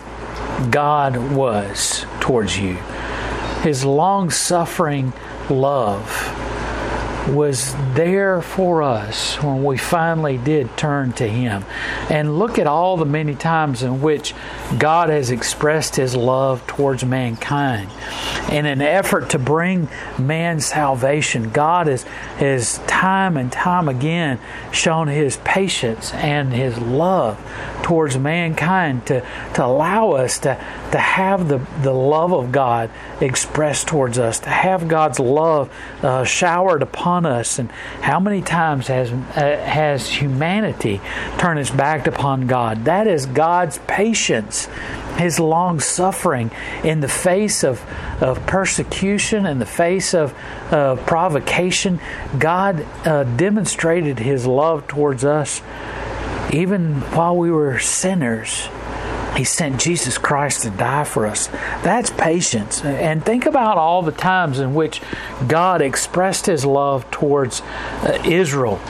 God 0.70 1.16
was 1.32 2.06
towards 2.20 2.58
you. 2.58 2.74
His 3.62 3.84
long 3.84 4.30
suffering 4.30 5.12
love 5.48 6.52
was 7.28 7.74
there 7.94 8.42
for 8.42 8.82
us 8.82 9.42
when 9.42 9.64
we 9.64 9.78
finally 9.78 10.36
did 10.36 10.76
turn 10.76 11.12
to 11.12 11.26
Him. 11.26 11.64
And 12.10 12.38
look 12.38 12.58
at 12.58 12.66
all 12.66 12.96
the 12.96 13.06
many 13.06 13.34
times 13.34 13.82
in 13.82 14.02
which 14.02 14.34
God 14.78 15.08
has 15.08 15.30
expressed 15.30 15.96
His 15.96 16.14
love 16.14 16.66
towards 16.66 17.04
mankind. 17.04 17.90
In 18.50 18.66
an 18.66 18.82
effort 18.82 19.30
to 19.30 19.38
bring 19.38 19.88
man 20.18 20.60
salvation, 20.60 21.50
God 21.50 21.86
has, 21.86 22.02
has 22.02 22.78
time 22.86 23.36
and 23.36 23.50
time 23.50 23.88
again 23.88 24.38
shown 24.72 25.08
His 25.08 25.38
patience 25.38 26.12
and 26.12 26.52
His 26.52 26.78
love 26.78 27.40
towards 27.82 28.18
mankind 28.18 29.06
to, 29.06 29.20
to 29.54 29.64
allow 29.64 30.12
us 30.12 30.38
to, 30.40 30.58
to 30.90 30.98
have 30.98 31.48
the, 31.48 31.58
the 31.82 31.92
love 31.92 32.32
of 32.32 32.50
God 32.50 32.90
expressed 33.20 33.88
towards 33.88 34.18
us, 34.18 34.40
to 34.40 34.48
have 34.48 34.88
God's 34.88 35.20
love 35.20 35.70
uh, 36.02 36.24
showered 36.24 36.82
upon 36.82 37.13
us. 37.24 37.58
And 37.58 37.70
how 38.00 38.18
many 38.18 38.42
times 38.42 38.88
has, 38.88 39.10
uh, 39.10 39.16
has 39.64 40.08
humanity 40.08 41.00
turned 41.38 41.60
its 41.60 41.70
back 41.70 42.06
upon 42.06 42.46
God? 42.46 42.84
That 42.86 43.06
is 43.06 43.26
God's 43.26 43.78
patience 43.86 44.68
his 45.16 45.38
long 45.38 45.78
suffering 45.78 46.50
in 46.82 47.00
the 47.00 47.08
face 47.08 47.62
of, 47.62 47.80
of 48.20 48.44
persecution, 48.46 49.46
in 49.46 49.60
the 49.60 49.66
face 49.66 50.12
of 50.12 50.34
uh, 50.70 50.96
provocation. 51.06 52.00
God 52.38 52.84
uh, 53.06 53.22
demonstrated 53.22 54.18
his 54.18 54.46
love 54.46 54.88
towards 54.88 55.24
us 55.24 55.62
even 56.52 57.00
while 57.12 57.36
we 57.36 57.50
were 57.50 57.78
sinners, 57.78 58.68
he 59.36 59.44
sent 59.44 59.80
Jesus 59.80 60.18
Christ 60.18 60.62
to 60.62 60.70
die 60.70 61.04
for 61.04 61.26
us. 61.26 61.48
That's 61.82 62.10
patience. 62.10 62.84
And 62.84 63.24
think 63.24 63.46
about 63.46 63.78
all 63.78 64.02
the 64.02 64.12
times 64.12 64.60
in 64.60 64.74
which 64.74 65.00
God 65.48 65.82
expressed 65.82 66.46
his 66.46 66.64
love 66.64 67.10
towards 67.10 67.60
uh, 67.60 68.22
Israel 68.24 68.80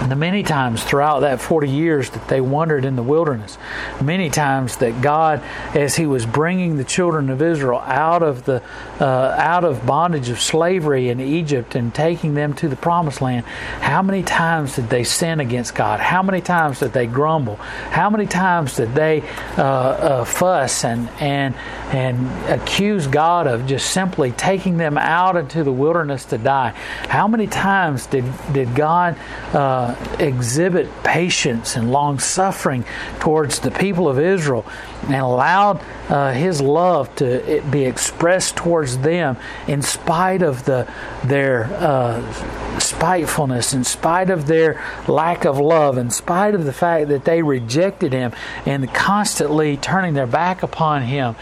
and 0.00 0.10
the 0.10 0.16
many 0.16 0.42
times 0.42 0.84
throughout 0.84 1.20
that 1.20 1.40
40 1.40 1.68
years 1.68 2.10
that 2.10 2.28
they 2.28 2.40
wandered 2.40 2.84
in 2.84 2.96
the 2.96 3.02
wilderness, 3.02 3.58
many 4.00 4.30
times 4.30 4.76
that 4.76 5.00
God, 5.00 5.42
as 5.74 5.96
He 5.96 6.06
was 6.06 6.26
bringing 6.26 6.76
the 6.76 6.84
children 6.84 7.30
of 7.30 7.40
Israel 7.42 7.80
out 7.80 8.22
of 8.22 8.44
the 8.44 8.62
uh, 9.00 9.34
out 9.38 9.64
of 9.64 9.84
bondage 9.86 10.28
of 10.28 10.40
slavery 10.40 11.08
in 11.08 11.20
Egypt 11.20 11.74
and 11.74 11.94
taking 11.94 12.34
them 12.34 12.54
to 12.54 12.68
the 12.68 12.76
Promised 12.76 13.20
Land, 13.20 13.46
how 13.80 14.02
many 14.02 14.22
times 14.22 14.76
did 14.76 14.90
they 14.90 15.04
sin 15.04 15.40
against 15.40 15.74
God? 15.74 16.00
How 16.00 16.22
many 16.22 16.40
times 16.40 16.80
did 16.80 16.92
they 16.92 17.06
grumble? 17.06 17.56
How 17.56 18.10
many 18.10 18.26
times 18.26 18.76
did 18.76 18.94
they 18.94 19.22
uh, 19.56 19.62
uh, 19.62 20.24
fuss 20.24 20.84
and 20.84 21.08
and 21.20 21.54
and 21.92 22.28
accuse 22.50 23.06
God 23.06 23.46
of 23.46 23.66
just 23.66 23.90
simply 23.90 24.32
taking 24.32 24.76
them 24.76 24.98
out 24.98 25.36
into 25.36 25.64
the 25.64 25.72
wilderness 25.72 26.24
to 26.26 26.38
die? 26.38 26.70
How 27.08 27.26
many 27.26 27.46
times 27.46 28.06
did 28.06 28.24
did 28.52 28.74
God 28.74 29.16
uh, 29.52 29.85
exhibit 30.18 30.88
patience 31.02 31.76
and 31.76 31.90
long 31.92 32.18
suffering 32.18 32.84
towards 33.20 33.60
the 33.60 33.70
people 33.70 34.08
of 34.08 34.18
Israel 34.18 34.64
and 35.04 35.16
allowed 35.16 35.80
uh, 36.08 36.32
his 36.32 36.60
love 36.60 37.14
to 37.16 37.62
be 37.70 37.84
expressed 37.84 38.56
towards 38.56 38.98
them 38.98 39.36
in 39.66 39.82
spite 39.82 40.42
of 40.42 40.64
the 40.64 40.90
their 41.24 41.64
uh, 41.64 42.78
spitefulness, 42.78 43.72
in 43.72 43.84
spite 43.84 44.30
of 44.30 44.46
their 44.46 44.82
lack 45.08 45.44
of 45.44 45.58
love, 45.58 45.98
in 45.98 46.10
spite 46.10 46.54
of 46.54 46.64
the 46.64 46.72
fact 46.72 47.08
that 47.08 47.24
they 47.24 47.42
rejected 47.42 48.12
him 48.12 48.32
and 48.64 48.92
constantly 48.92 49.76
turning 49.76 50.14
their 50.14 50.26
back 50.26 50.62
upon 50.62 51.02
him. 51.02 51.36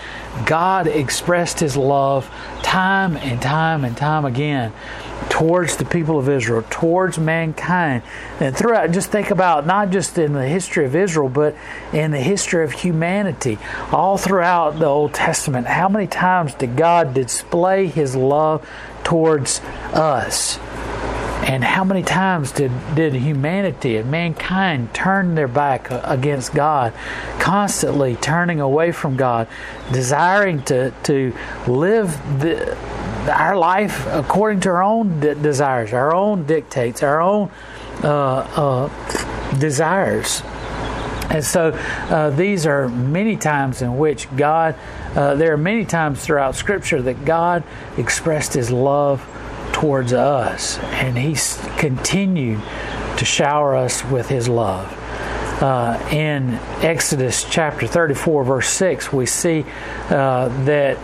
God 0.46 0.86
expressed 0.86 1.60
his 1.60 1.76
love 1.76 2.30
time 2.62 3.16
and 3.18 3.40
time 3.40 3.84
and 3.84 3.96
time 3.96 4.24
again 4.24 4.72
towards 5.28 5.76
the 5.76 5.84
people 5.84 6.18
of 6.18 6.28
Israel, 6.28 6.64
towards 6.70 7.18
mankind. 7.18 8.02
And 8.40 8.56
throughout, 8.56 8.92
just 8.92 9.10
think 9.10 9.30
about 9.30 9.66
not 9.66 9.90
just 9.90 10.16
in 10.16 10.32
the 10.32 10.46
history 10.46 10.84
of 10.84 10.94
Israel, 10.94 11.28
but 11.28 11.56
in 11.92 12.12
the 12.12 12.20
history 12.20 12.64
of 12.64 12.72
humanity, 12.72 13.58
all 13.90 14.16
throughout 14.16 14.78
the 14.78 14.86
Old 14.86 15.12
Testament. 15.12 15.66
How 15.66 15.88
many 15.88 16.06
times 16.06 16.54
did 16.54 16.76
God 16.76 17.14
display 17.14 17.88
his 17.88 18.14
love 18.14 18.68
towards 19.02 19.60
us? 19.92 20.58
And 21.46 21.62
how 21.62 21.84
many 21.84 22.02
times 22.02 22.52
did, 22.52 22.72
did 22.94 23.12
humanity 23.12 23.98
and 23.98 24.10
mankind 24.10 24.94
turn 24.94 25.34
their 25.34 25.48
back 25.48 25.88
against 25.90 26.54
God, 26.54 26.94
constantly 27.38 28.16
turning 28.16 28.60
away 28.60 28.92
from 28.92 29.16
God, 29.16 29.46
desiring 29.92 30.62
to, 30.62 30.90
to 31.02 31.34
live 31.66 32.12
the, 32.40 32.78
our 33.28 33.56
life 33.56 34.06
according 34.08 34.60
to 34.60 34.70
our 34.70 34.82
own 34.82 35.20
de- 35.20 35.34
desires, 35.34 35.92
our 35.92 36.14
own 36.14 36.44
dictates, 36.46 37.02
our 37.02 37.20
own 37.20 37.50
uh, 38.02 38.08
uh, 38.08 39.58
desires. 39.58 40.42
And 41.30 41.44
so 41.44 41.70
uh, 42.10 42.30
these 42.30 42.66
are 42.66 42.88
many 42.88 43.36
times 43.36 43.82
in 43.82 43.96
which 43.96 44.34
God, 44.36 44.76
uh, 45.14 45.34
there 45.34 45.52
are 45.52 45.58
many 45.58 45.84
times 45.84 46.24
throughout 46.24 46.54
Scripture 46.54 47.00
that 47.02 47.24
God 47.24 47.64
expressed 47.96 48.52
His 48.52 48.70
love 48.70 49.26
towards 49.72 50.12
us, 50.12 50.78
and 50.78 51.16
He 51.18 51.36
continued 51.78 52.60
to 53.16 53.24
shower 53.24 53.74
us 53.74 54.04
with 54.04 54.28
His 54.28 54.48
love. 54.48 54.92
Uh, 55.60 56.08
in 56.10 56.54
Exodus 56.82 57.44
chapter 57.48 57.86
34, 57.86 58.44
verse 58.44 58.68
6, 58.70 59.12
we 59.12 59.24
see 59.24 59.64
uh, 60.10 60.48
that, 60.64 60.96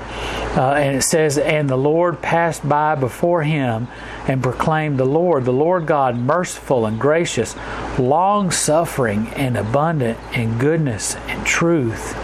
uh, 0.59 0.73
and 0.73 0.97
it 0.97 1.03
says, 1.03 1.39
And 1.39 1.71
the 1.71 1.77
Lord 1.77 2.21
passed 2.21 2.69
by 2.69 2.97
before 2.97 3.45
him 3.45 3.87
and 4.27 4.43
proclaimed, 4.43 4.99
The 4.99 5.05
Lord, 5.05 5.45
the 5.45 5.53
Lord 5.53 5.87
God, 5.87 6.17
merciful 6.17 6.85
and 6.85 6.99
gracious, 6.99 7.55
long 7.97 8.51
suffering 8.51 9.29
and 9.37 9.57
abundant 9.57 10.19
in 10.35 10.59
goodness 10.59 11.15
and 11.15 11.47
truth, 11.47 12.17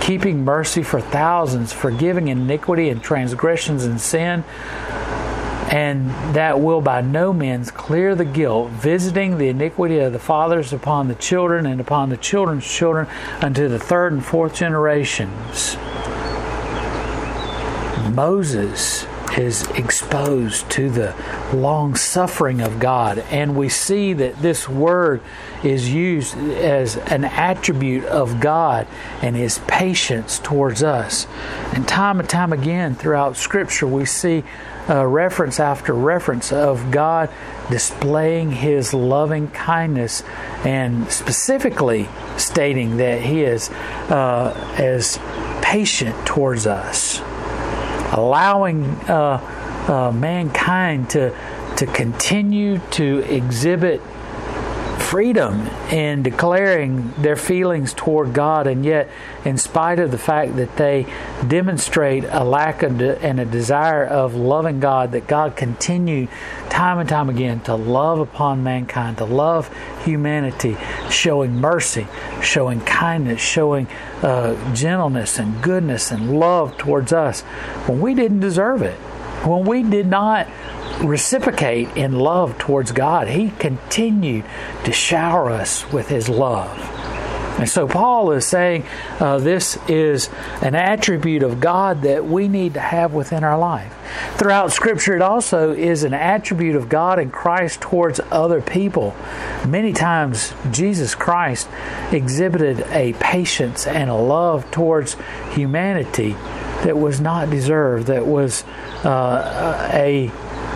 keeping 0.00 0.44
mercy 0.44 0.82
for 0.82 1.00
thousands, 1.00 1.72
forgiving 1.72 2.26
iniquity 2.26 2.88
and 2.88 3.00
transgressions 3.00 3.84
and 3.84 4.00
sin 4.00 4.42
and 5.72 6.10
that 6.34 6.60
will 6.60 6.82
by 6.82 7.00
no 7.00 7.32
means 7.32 7.70
clear 7.70 8.14
the 8.14 8.26
guilt, 8.26 8.70
visiting 8.72 9.38
the 9.38 9.48
iniquity 9.48 9.98
of 10.00 10.12
the 10.12 10.18
fathers 10.18 10.70
upon 10.74 11.08
the 11.08 11.14
children 11.14 11.64
and 11.64 11.80
upon 11.80 12.10
the 12.10 12.16
children's 12.18 12.66
children 12.66 13.06
unto 13.40 13.68
the 13.68 13.78
third 13.78 14.12
and 14.12 14.22
fourth 14.22 14.54
generations. 14.54 15.76
Moses 18.14 19.06
is 19.38 19.62
exposed 19.70 20.70
to 20.70 20.90
the 20.90 21.14
long 21.52 21.94
suffering 21.94 22.60
of 22.60 22.78
God. 22.78 23.18
And 23.30 23.56
we 23.56 23.68
see 23.68 24.12
that 24.14 24.40
this 24.40 24.68
word 24.68 25.22
is 25.62 25.92
used 25.92 26.36
as 26.36 26.96
an 26.96 27.24
attribute 27.24 28.04
of 28.04 28.40
God 28.40 28.86
and 29.20 29.36
His 29.36 29.58
patience 29.66 30.38
towards 30.38 30.82
us. 30.82 31.26
And 31.72 31.86
time 31.86 32.20
and 32.20 32.28
time 32.28 32.52
again 32.52 32.94
throughout 32.94 33.36
Scripture, 33.36 33.86
we 33.86 34.04
see 34.04 34.44
uh, 34.88 35.06
reference 35.06 35.60
after 35.60 35.92
reference 35.92 36.52
of 36.52 36.90
God 36.90 37.30
displaying 37.70 38.50
His 38.50 38.92
loving 38.92 39.48
kindness 39.48 40.22
and 40.64 41.10
specifically 41.10 42.08
stating 42.36 42.96
that 42.96 43.20
He 43.20 43.42
is 43.42 43.70
uh, 43.70 44.74
as 44.78 45.18
patient 45.62 46.26
towards 46.26 46.66
us, 46.66 47.20
allowing 48.12 48.84
uh, 49.08 49.40
uh 49.88 50.12
mankind 50.12 51.10
to 51.10 51.34
to 51.76 51.86
continue 51.86 52.78
to 52.90 53.18
exhibit 53.20 54.00
freedom 55.12 55.66
in 55.90 56.22
declaring 56.22 57.12
their 57.18 57.36
feelings 57.36 57.92
toward 57.92 58.32
God, 58.32 58.66
and 58.66 58.82
yet, 58.82 59.10
in 59.44 59.58
spite 59.58 59.98
of 59.98 60.10
the 60.10 60.16
fact 60.16 60.56
that 60.56 60.74
they 60.78 61.04
demonstrate 61.46 62.24
a 62.24 62.42
lack 62.42 62.82
of 62.82 62.96
de- 62.96 63.22
and 63.22 63.38
a 63.38 63.44
desire 63.44 64.06
of 64.06 64.34
loving 64.34 64.80
God, 64.80 65.12
that 65.12 65.26
God 65.26 65.54
continued 65.54 66.30
time 66.70 66.98
and 66.98 67.06
time 67.06 67.28
again 67.28 67.60
to 67.64 67.74
love 67.74 68.20
upon 68.20 68.64
mankind, 68.64 69.18
to 69.18 69.26
love 69.26 69.70
humanity, 70.02 70.78
showing 71.10 71.56
mercy, 71.56 72.06
showing 72.40 72.80
kindness, 72.80 73.38
showing 73.38 73.88
uh, 74.22 74.74
gentleness 74.74 75.38
and 75.38 75.62
goodness 75.62 76.10
and 76.10 76.40
love 76.40 76.78
towards 76.78 77.12
us 77.12 77.42
when 77.86 78.00
we 78.00 78.14
didn't 78.14 78.40
deserve 78.40 78.80
it, 78.80 78.98
when 79.46 79.64
we 79.64 79.82
did 79.82 80.06
not 80.06 80.48
reciprocate 81.02 81.88
in 81.96 82.18
love 82.18 82.58
towards 82.58 82.92
God. 82.92 83.28
He 83.28 83.50
continued 83.50 84.44
to 84.84 84.92
shower 84.92 85.50
us 85.50 85.90
with 85.92 86.08
His 86.08 86.28
love. 86.28 87.01
And 87.58 87.68
so 87.68 87.86
Paul 87.86 88.32
is 88.32 88.46
saying 88.46 88.84
uh, 89.20 89.38
this 89.38 89.78
is 89.88 90.28
an 90.62 90.74
attribute 90.74 91.42
of 91.42 91.60
God 91.60 92.02
that 92.02 92.24
we 92.24 92.48
need 92.48 92.74
to 92.74 92.80
have 92.80 93.12
within 93.12 93.44
our 93.44 93.58
life. 93.58 93.94
Throughout 94.36 94.72
Scripture, 94.72 95.14
it 95.14 95.22
also 95.22 95.72
is 95.72 96.02
an 96.02 96.14
attribute 96.14 96.76
of 96.76 96.88
God 96.88 97.18
and 97.18 97.32
Christ 97.32 97.80
towards 97.80 98.20
other 98.30 98.60
people. 98.60 99.14
Many 99.66 99.92
times, 99.92 100.52
Jesus 100.70 101.14
Christ 101.14 101.68
exhibited 102.10 102.80
a 102.90 103.12
patience 103.14 103.86
and 103.86 104.10
a 104.10 104.14
love 104.14 104.70
towards 104.70 105.16
humanity 105.50 106.32
that 106.82 106.98
was 106.98 107.20
not 107.20 107.50
deserved, 107.50 108.08
that 108.08 108.26
was 108.26 108.64
uh, 109.04 109.88
a 109.92 110.30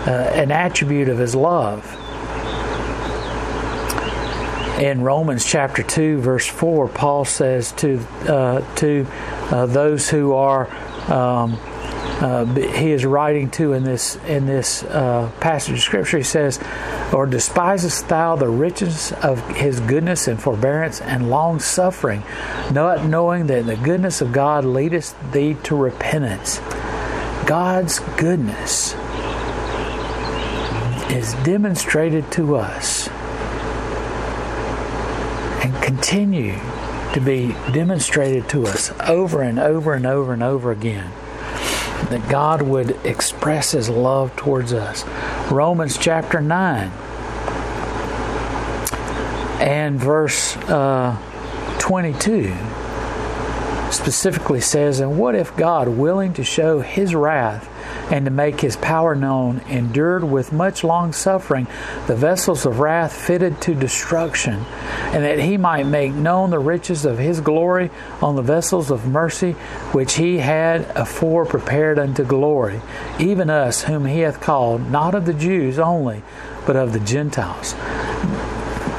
uh, 0.07 0.11
an 0.35 0.51
attribute 0.51 1.09
of 1.09 1.17
his 1.17 1.35
love. 1.35 1.96
In 4.79 5.01
Romans 5.01 5.43
chapter 5.43 5.81
2, 5.81 6.19
verse 6.19 6.45
4, 6.45 6.87
Paul 6.89 7.25
says 7.25 7.71
to, 7.73 7.97
uh, 8.27 8.75
to 8.75 9.07
uh, 9.49 9.65
those 9.65 10.07
who 10.07 10.33
are 10.33 10.67
um, 11.11 11.57
uh, 12.19 12.45
he 12.45 12.91
is 12.91 13.05
writing 13.05 13.49
to 13.51 13.73
in 13.73 13.83
this 13.83 14.15
in 14.27 14.47
this 14.47 14.83
uh, 14.83 15.31
passage 15.39 15.75
of 15.75 15.81
scripture. 15.81 16.17
He 16.17 16.23
says, 16.23 16.59
"Or 17.13 17.27
despisest 17.27 18.07
thou 18.07 18.35
the 18.35 18.47
riches 18.47 19.11
of 19.21 19.47
His 19.55 19.79
goodness 19.79 20.27
and 20.27 20.41
forbearance 20.41 20.99
and 20.99 21.29
long 21.29 21.59
suffering, 21.59 22.23
not 22.71 23.05
knowing 23.05 23.47
that 23.47 23.67
the 23.67 23.75
goodness 23.75 24.19
of 24.21 24.31
God 24.31 24.65
leadeth 24.65 25.15
thee 25.31 25.57
to 25.63 25.75
repentance." 25.75 26.59
God's 27.45 27.99
goodness 28.17 28.93
is 31.11 31.33
demonstrated 31.45 32.31
to 32.31 32.55
us 32.57 33.09
and 35.67 35.83
continue 35.83 36.53
to 37.13 37.19
be 37.19 37.47
demonstrated 37.73 38.47
to 38.47 38.65
us 38.65 38.93
over 39.01 39.41
and 39.41 39.59
over 39.59 39.93
and 39.93 40.05
over 40.05 40.31
and 40.31 40.41
over 40.41 40.71
again 40.71 41.11
that 42.09 42.25
God 42.29 42.61
would 42.61 42.91
express 43.05 43.71
His 43.71 43.89
love 43.89 44.33
towards 44.37 44.71
us. 44.71 45.03
Romans 45.51 45.97
chapter 45.97 46.39
9 46.39 46.89
and 49.59 49.99
verse 49.99 50.55
uh, 50.55 51.17
22 51.79 52.55
specifically 53.91 54.61
says, 54.61 55.01
And 55.01 55.19
what 55.19 55.35
if 55.35 55.53
God, 55.57 55.89
willing 55.89 56.33
to 56.35 56.45
show 56.45 56.79
His 56.79 57.13
wrath, 57.13 57.67
and 58.09 58.25
to 58.25 58.31
make 58.31 58.61
his 58.61 58.77
power 58.77 59.15
known, 59.15 59.59
endured 59.67 60.23
with 60.23 60.53
much 60.53 60.83
long 60.83 61.11
suffering 61.11 61.67
the 62.07 62.15
vessels 62.15 62.65
of 62.65 62.79
wrath 62.79 63.13
fitted 63.13 63.61
to 63.61 63.73
destruction, 63.73 64.65
and 65.13 65.23
that 65.23 65.39
he 65.39 65.57
might 65.57 65.85
make 65.85 66.13
known 66.13 66.49
the 66.49 66.59
riches 66.59 67.05
of 67.05 67.17
his 67.17 67.41
glory 67.41 67.89
on 68.21 68.35
the 68.35 68.41
vessels 68.41 68.91
of 68.91 69.07
mercy 69.07 69.53
which 69.91 70.15
he 70.15 70.37
had 70.37 70.81
afore 70.95 71.45
prepared 71.45 71.99
unto 71.99 72.23
glory, 72.23 72.81
even 73.19 73.49
us 73.49 73.83
whom 73.83 74.05
he 74.05 74.19
hath 74.19 74.39
called, 74.39 74.89
not 74.89 75.13
of 75.13 75.25
the 75.25 75.33
Jews 75.33 75.79
only, 75.79 76.23
but 76.65 76.75
of 76.75 76.93
the 76.93 76.99
Gentiles. 76.99 77.75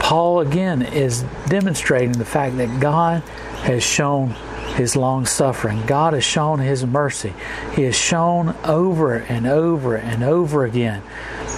Paul 0.00 0.40
again 0.40 0.82
is 0.82 1.22
demonstrating 1.48 2.12
the 2.12 2.24
fact 2.24 2.56
that 2.56 2.80
God 2.80 3.22
has 3.62 3.82
shown 3.82 4.34
his 4.78 4.94
long 4.94 5.26
suffering. 5.26 5.84
God 5.86 6.12
has 6.14 6.22
shown 6.22 6.60
his 6.60 6.86
mercy. 6.86 7.34
He 7.74 7.82
has 7.82 7.96
shown 7.96 8.54
over 8.64 9.16
and 9.16 9.44
over 9.44 9.96
and 9.96 10.22
over 10.22 10.64
again 10.64 11.02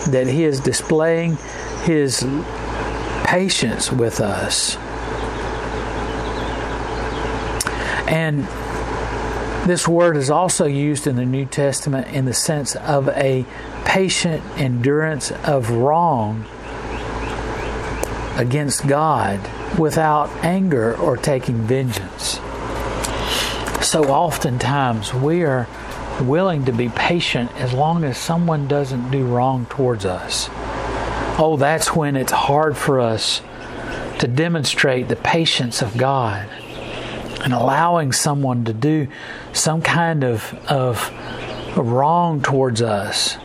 that 0.09 0.27
he 0.27 0.45
is 0.45 0.59
displaying 0.59 1.37
his 1.85 2.27
patience 3.25 3.93
with 3.93 4.21
us. 4.21 4.77
And 8.09 8.45
this 9.69 9.87
word 9.87 10.17
is 10.17 10.31
also 10.31 10.65
used 10.65 11.07
in 11.07 11.17
the 11.17 11.27
New 11.27 11.45
Testament 11.45 12.09
in 12.09 12.25
the 12.25 12.33
sense 12.33 12.75
of 12.75 13.11
a 13.11 13.45
patient 13.85 14.43
endurance 14.57 15.31
of 15.31 15.71
wrong 15.71 16.47
against 18.37 18.89
God 18.89 19.39
without 19.79 20.31
anger 20.43 20.97
or 20.97 21.19
taking 21.19 21.59
vengeance 21.59 22.41
so 23.91 24.05
oftentimes 24.05 25.13
we 25.13 25.43
are 25.43 25.67
willing 26.21 26.65
to 26.65 26.71
be 26.71 26.89
patient 26.91 27.51
as 27.57 27.73
long 27.73 28.05
as 28.05 28.17
someone 28.17 28.69
doesn't 28.69 29.11
do 29.11 29.27
wrong 29.27 29.67
towards 29.67 30.07
us. 30.07 30.49
Oh, 31.41 31.57
that's 31.59 31.93
when 31.97 32.15
it's 32.15 32.31
hard 32.31 32.77
for 32.77 33.01
us 33.01 33.43
to 34.21 34.29
demonstrate 34.29 35.09
the 35.09 35.17
patience 35.17 35.83
of 35.83 35.97
God 35.97 36.49
and 37.43 37.53
allowing 37.53 38.13
someone 38.13 38.65
to 38.67 38.73
do 38.73 39.09
some 39.53 39.83
kind 39.83 40.23
of, 40.23 40.55
of 40.69 41.11
wrong 41.77 42.43
towards 42.43 42.83
us. 42.83 43.39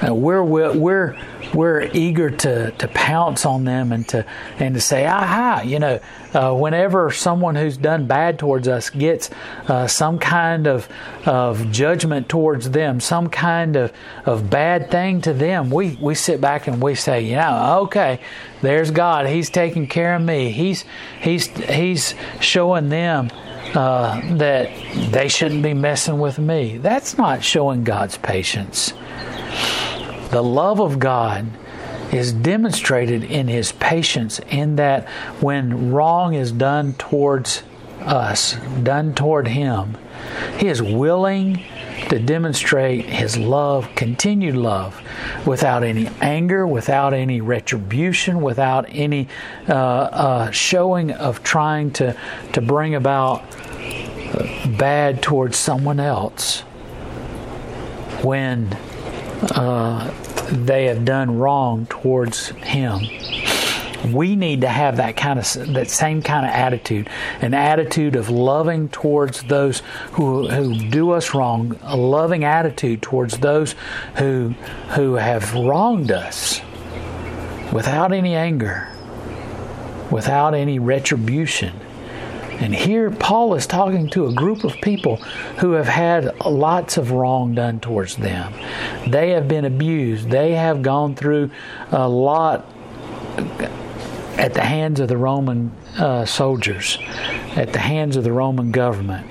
Uh, 0.00 0.14
we're, 0.14 0.44
we're, 0.44 1.18
we're 1.54 1.88
eager 1.92 2.30
to, 2.30 2.70
to 2.72 2.88
pounce 2.88 3.46
on 3.46 3.64
them 3.64 3.92
and 3.92 4.08
to 4.08 4.26
and 4.58 4.74
to 4.74 4.80
say, 4.80 5.06
aha, 5.06 5.62
you 5.64 5.78
know, 5.78 6.00
uh, 6.34 6.52
whenever 6.52 7.10
someone 7.10 7.54
who's 7.54 7.76
done 7.76 8.06
bad 8.06 8.38
towards 8.38 8.68
us 8.68 8.90
gets 8.90 9.30
uh, 9.68 9.86
some 9.86 10.18
kind 10.18 10.66
of 10.66 10.88
of 11.26 11.70
judgment 11.70 12.28
towards 12.28 12.70
them, 12.70 13.00
some 13.00 13.28
kind 13.28 13.76
of, 13.76 13.92
of 14.26 14.50
bad 14.50 14.90
thing 14.90 15.20
to 15.22 15.32
them, 15.32 15.70
we, 15.70 15.96
we 16.00 16.14
sit 16.14 16.40
back 16.40 16.66
and 16.66 16.82
we 16.82 16.94
say, 16.94 17.22
you 17.22 17.36
know, 17.36 17.80
okay, 17.82 18.20
there's 18.60 18.90
God. 18.90 19.26
He's 19.26 19.50
taking 19.50 19.86
care 19.86 20.16
of 20.16 20.22
me. 20.22 20.50
He's 20.50 20.84
he's 21.20 21.46
he's 21.46 22.14
showing 22.40 22.88
them 22.88 23.30
uh, 23.74 24.20
that 24.36 24.70
they 25.10 25.28
shouldn't 25.28 25.62
be 25.62 25.74
messing 25.74 26.18
with 26.18 26.38
me. 26.38 26.78
That's 26.78 27.16
not 27.18 27.42
showing 27.42 27.84
God's 27.84 28.16
patience. 28.16 28.92
The 30.34 30.42
love 30.42 30.80
of 30.80 30.98
God 30.98 31.46
is 32.12 32.32
demonstrated 32.32 33.22
in 33.22 33.46
his 33.46 33.70
patience 33.70 34.40
in 34.50 34.74
that 34.74 35.08
when 35.38 35.92
wrong 35.92 36.34
is 36.34 36.50
done 36.50 36.94
towards 36.94 37.62
us, 38.00 38.56
done 38.82 39.14
toward 39.14 39.46
him, 39.46 39.96
he 40.58 40.66
is 40.66 40.82
willing 40.82 41.62
to 42.08 42.18
demonstrate 42.18 43.04
his 43.04 43.38
love, 43.38 43.88
continued 43.94 44.56
love, 44.56 45.00
without 45.46 45.84
any 45.84 46.08
anger, 46.20 46.66
without 46.66 47.14
any 47.14 47.40
retribution, 47.40 48.42
without 48.42 48.86
any 48.88 49.28
uh, 49.68 49.72
uh, 49.72 50.50
showing 50.50 51.12
of 51.12 51.44
trying 51.44 51.92
to, 51.92 52.18
to 52.52 52.60
bring 52.60 52.96
about 52.96 53.44
bad 54.76 55.22
towards 55.22 55.56
someone 55.56 56.00
else. 56.00 56.62
When 58.22 58.76
uh, 59.52 60.12
they 60.50 60.86
have 60.86 61.04
done 61.04 61.38
wrong 61.38 61.86
towards 61.86 62.48
him. 62.48 63.00
we 64.12 64.36
need 64.36 64.60
to 64.60 64.68
have 64.68 64.98
that 64.98 65.16
kind 65.16 65.38
of 65.38 65.72
that 65.74 65.88
same 65.88 66.20
kind 66.22 66.44
of 66.44 66.52
attitude, 66.52 67.08
an 67.40 67.54
attitude 67.54 68.16
of 68.16 68.28
loving 68.28 68.88
towards 68.88 69.42
those 69.44 69.82
who 70.12 70.48
who 70.48 70.74
do 70.90 71.10
us 71.12 71.34
wrong, 71.34 71.78
a 71.82 71.96
loving 71.96 72.44
attitude 72.44 73.00
towards 73.02 73.38
those 73.38 73.74
who 74.16 74.50
who 74.90 75.14
have 75.14 75.54
wronged 75.54 76.10
us, 76.10 76.60
without 77.72 78.12
any 78.12 78.34
anger, 78.34 78.88
without 80.10 80.54
any 80.54 80.78
retribution. 80.78 81.72
And 82.60 82.74
here 82.74 83.10
Paul 83.10 83.54
is 83.54 83.66
talking 83.66 84.08
to 84.10 84.26
a 84.26 84.32
group 84.32 84.64
of 84.64 84.74
people 84.76 85.16
who 85.58 85.72
have 85.72 85.86
had 85.86 86.40
lots 86.44 86.96
of 86.96 87.10
wrong 87.10 87.54
done 87.54 87.80
towards 87.80 88.16
them. 88.16 88.52
They 89.06 89.30
have 89.30 89.48
been 89.48 89.64
abused. 89.64 90.30
They 90.30 90.52
have 90.52 90.82
gone 90.82 91.14
through 91.14 91.50
a 91.90 92.08
lot 92.08 92.70
at 94.38 94.54
the 94.54 94.62
hands 94.62 95.00
of 95.00 95.08
the 95.08 95.16
Roman 95.16 95.72
uh, 95.98 96.24
soldiers, 96.24 96.98
at 97.56 97.72
the 97.72 97.78
hands 97.78 98.16
of 98.16 98.24
the 98.24 98.32
Roman 98.32 98.70
government. 98.72 99.26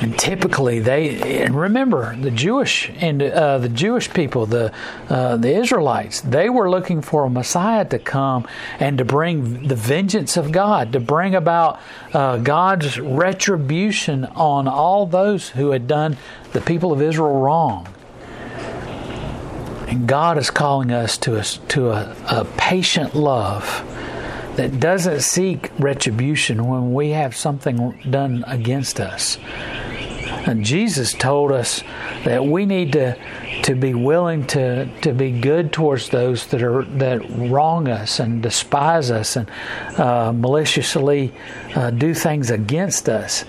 And 0.00 0.16
typically, 0.16 0.78
they 0.78 1.42
and 1.42 1.56
remember 1.56 2.14
the 2.14 2.30
Jewish 2.30 2.88
and 3.00 3.20
uh, 3.20 3.58
the 3.58 3.68
Jewish 3.68 4.08
people, 4.12 4.46
the 4.46 4.72
uh, 5.08 5.36
the 5.36 5.56
Israelites, 5.56 6.20
they 6.20 6.48
were 6.48 6.70
looking 6.70 7.02
for 7.02 7.24
a 7.24 7.30
Messiah 7.30 7.84
to 7.86 7.98
come 7.98 8.46
and 8.78 8.96
to 8.98 9.04
bring 9.04 9.66
the 9.66 9.74
vengeance 9.74 10.36
of 10.36 10.52
God, 10.52 10.92
to 10.92 11.00
bring 11.00 11.34
about 11.34 11.80
uh, 12.12 12.36
God's 12.36 13.00
retribution 13.00 14.24
on 14.24 14.68
all 14.68 15.04
those 15.04 15.48
who 15.48 15.70
had 15.70 15.88
done 15.88 16.16
the 16.52 16.60
people 16.60 16.92
of 16.92 17.02
Israel 17.02 17.40
wrong. 17.40 17.88
And 19.88 20.06
God 20.06 20.38
is 20.38 20.50
calling 20.50 20.92
us 20.92 21.18
to 21.18 21.38
a, 21.38 21.42
to 21.42 21.90
a, 21.90 22.16
a 22.30 22.44
patient 22.56 23.16
love 23.16 23.84
that 24.56 24.78
doesn't 24.80 25.20
seek 25.20 25.70
retribution 25.78 26.66
when 26.66 26.92
we 26.92 27.10
have 27.10 27.34
something 27.34 27.98
done 28.10 28.44
against 28.46 29.00
us. 29.00 29.38
And 30.46 30.64
Jesus 30.64 31.12
told 31.12 31.52
us 31.52 31.82
that 32.24 32.44
we 32.44 32.66
need 32.66 32.92
to 32.92 33.16
to 33.62 33.74
be 33.74 33.92
willing 33.92 34.46
to 34.46 34.86
to 35.00 35.12
be 35.12 35.30
good 35.30 35.72
towards 35.72 36.08
those 36.08 36.46
that 36.48 36.62
are 36.62 36.84
that 36.84 37.28
wrong 37.30 37.88
us 37.88 38.20
and 38.20 38.42
despise 38.42 39.10
us 39.10 39.36
and 39.36 39.50
uh, 39.98 40.32
maliciously 40.32 41.34
uh, 41.74 41.90
do 41.90 42.14
things 42.14 42.50
against 42.50 43.08
us. 43.08 43.44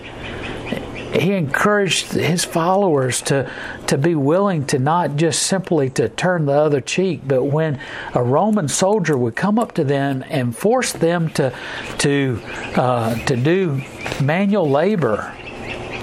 He 1.13 1.34
encouraged 1.34 2.12
his 2.12 2.45
followers 2.45 3.21
to 3.23 3.49
to 3.88 3.97
be 3.97 4.13
willing 4.13 4.65
to 4.67 4.78
not 4.78 5.15
just 5.15 5.43
simply 5.43 5.89
to 5.91 6.08
turn 6.10 6.45
the 6.45 6.54
other 6.54 6.82
cheek, 6.82 7.21
but 7.25 7.45
when 7.45 7.80
a 8.13 8.21
Roman 8.21 8.67
soldier 8.67 9.17
would 9.17 9.36
come 9.36 9.58
up 9.58 9.73
to 9.73 9.84
them 9.84 10.23
and 10.30 10.56
force 10.56 10.93
them 10.93 11.30
to 11.32 11.54
to 11.99 12.39
uh, 12.75 13.15
to 13.25 13.36
do 13.36 13.82
manual 14.21 14.69
labor, 14.69 15.34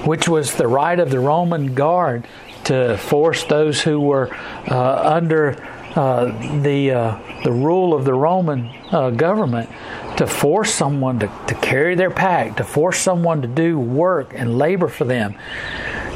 which 0.07 0.29
was 0.29 0.55
the 0.55 0.67
right 0.67 0.99
of 0.99 1.11
the 1.11 1.21
Roman 1.21 1.75
guard 1.75 2.27
to 2.65 2.97
force 2.97 3.45
those 3.45 3.83
who 3.83 4.01
were 4.01 4.35
uh, 4.71 5.03
under 5.05 5.57
uh, 5.95 6.27
the 6.61 6.91
uh, 6.91 7.43
the 7.43 7.53
rule 7.53 7.95
of 7.95 8.05
the 8.05 8.13
Roman 8.13 8.67
uh, 8.91 9.11
government 9.11 9.71
to 10.17 10.27
force 10.27 10.75
someone 10.75 11.19
to, 11.21 11.31
to 11.47 11.55
carry 11.55 11.95
their 11.95 12.11
pack, 12.11 12.57
to 12.57 12.65
force 12.65 12.99
someone 12.99 13.43
to 13.43 13.49
do 13.49 13.79
work 13.79 14.33
and 14.35 14.59
labor 14.59 14.89
for 14.89 15.05
them. 15.05 15.37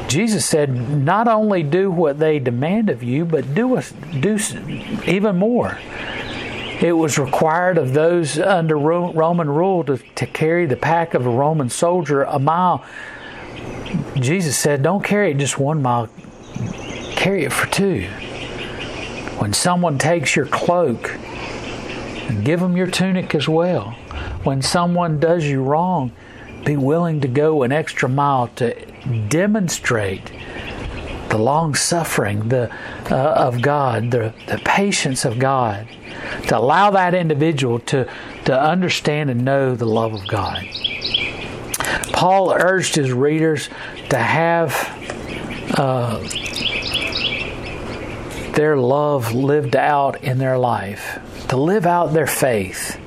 Jesus 0.07 0.45
said, 0.45 0.69
not 0.75 1.27
only 1.27 1.63
do 1.63 1.89
what 1.89 2.19
they 2.19 2.37
demand 2.37 2.89
of 2.89 3.01
you, 3.01 3.23
but 3.23 3.53
do, 3.53 3.77
a, 3.77 3.83
do 4.19 4.37
even 5.05 5.37
more. 5.37 5.77
It 6.81 6.93
was 6.93 7.17
required 7.17 7.77
of 7.77 7.93
those 7.93 8.39
under 8.39 8.77
Roman 8.77 9.49
rule 9.49 9.83
to, 9.85 9.97
to 9.97 10.25
carry 10.25 10.65
the 10.65 10.75
pack 10.75 11.13
of 11.13 11.25
a 11.25 11.29
Roman 11.29 11.69
soldier 11.69 12.23
a 12.23 12.39
mile. 12.39 12.83
Jesus 14.15 14.57
said, 14.57 14.83
Don't 14.83 15.03
carry 15.03 15.31
it 15.31 15.37
just 15.37 15.57
one 15.57 15.81
mile, 15.81 16.09
carry 17.15 17.43
it 17.45 17.53
for 17.53 17.67
two. 17.67 18.07
When 19.39 19.53
someone 19.53 19.97
takes 19.97 20.35
your 20.35 20.45
cloak, 20.45 21.17
give 22.43 22.59
them 22.59 22.77
your 22.77 22.87
tunic 22.87 23.33
as 23.33 23.47
well. 23.47 23.91
When 24.43 24.61
someone 24.61 25.19
does 25.19 25.45
you 25.45 25.63
wrong, 25.63 26.11
be 26.65 26.77
willing 26.77 27.21
to 27.21 27.27
go 27.27 27.63
an 27.63 27.71
extra 27.71 28.07
mile 28.07 28.47
to 28.49 28.85
demonstrate 29.29 30.31
the 31.29 31.37
long 31.37 31.73
suffering 31.73 32.49
the, 32.49 32.69
uh, 33.09 33.15
of 33.15 33.61
God, 33.61 34.11
the, 34.11 34.33
the 34.47 34.59
patience 34.65 35.25
of 35.25 35.39
God, 35.39 35.87
to 36.47 36.57
allow 36.57 36.91
that 36.91 37.15
individual 37.15 37.79
to, 37.79 38.07
to 38.45 38.61
understand 38.61 39.29
and 39.29 39.43
know 39.43 39.75
the 39.75 39.85
love 39.85 40.13
of 40.13 40.27
God. 40.27 40.67
Paul 42.21 42.53
urged 42.53 42.97
his 42.97 43.11
readers 43.11 43.67
to 44.09 44.15
have 44.15 44.75
uh, 45.75 46.19
their 48.51 48.77
love 48.77 49.33
lived 49.33 49.75
out 49.75 50.23
in 50.23 50.37
their 50.37 50.59
life 50.59 51.19
to 51.49 51.57
live 51.57 51.87
out 51.87 52.13
their 52.13 52.27
faith 52.27 52.99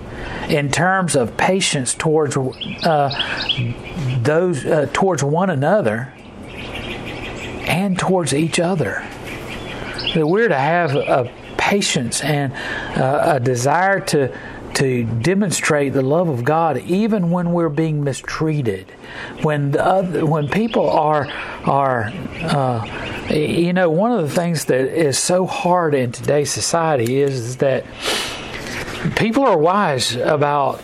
in 0.48 0.68
terms 0.68 1.14
of 1.14 1.37
patience 1.37 1.94
towards 1.94 2.37
uh, 2.37 4.18
those 4.20 4.66
uh, 4.66 4.88
towards 4.92 5.22
one 5.22 5.48
another 5.48 6.12
and 7.68 7.96
towards 7.96 8.35
each 8.35 8.59
other. 8.59 9.07
That 10.16 10.27
we're 10.27 10.48
to 10.48 10.59
have 10.59 10.96
a 10.96 11.33
patience 11.57 12.20
and 12.20 12.53
uh, 13.00 13.37
a 13.37 13.38
desire 13.38 14.00
to 14.00 14.37
to 14.74 15.04
demonstrate 15.04 15.92
the 15.92 16.02
love 16.02 16.28
of 16.28 16.44
God 16.44 16.78
even 16.78 17.30
when 17.30 17.52
we're 17.52 17.68
being 17.68 18.02
mistreated, 18.04 18.90
when 19.42 19.76
other, 19.76 20.26
when 20.26 20.48
people 20.48 20.88
are 20.90 21.26
are 21.64 22.12
uh, 22.42 23.32
you 23.32 23.72
know 23.72 23.90
one 23.90 24.12
of 24.12 24.22
the 24.22 24.34
things 24.34 24.66
that 24.66 24.80
is 24.80 25.18
so 25.18 25.46
hard 25.46 25.94
in 25.94 26.12
today's 26.12 26.50
society 26.50 27.20
is 27.20 27.56
that 27.58 27.84
people 29.16 29.44
are 29.44 29.58
wise 29.58 30.16
about 30.16 30.80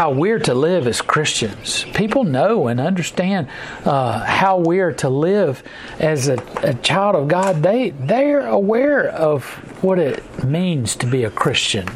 how 0.00 0.10
we're 0.10 0.38
to 0.38 0.54
live 0.54 0.86
as 0.86 1.02
Christians. 1.02 1.84
People 1.94 2.24
know 2.24 2.68
and 2.68 2.80
understand 2.80 3.48
uh, 3.84 4.24
how 4.24 4.58
we're 4.58 4.92
to 4.94 5.08
live 5.08 5.62
as 5.98 6.28
a, 6.28 6.42
a, 6.62 6.74
child 6.74 7.16
of 7.16 7.28
God. 7.28 7.62
They 7.62 7.90
they're 7.90 8.46
aware 8.46 9.08
of 9.08 9.44
what 9.82 9.98
it 9.98 10.44
means 10.44 10.96
to 10.96 11.06
be 11.06 11.24
a 11.24 11.30
Christian. 11.30 11.86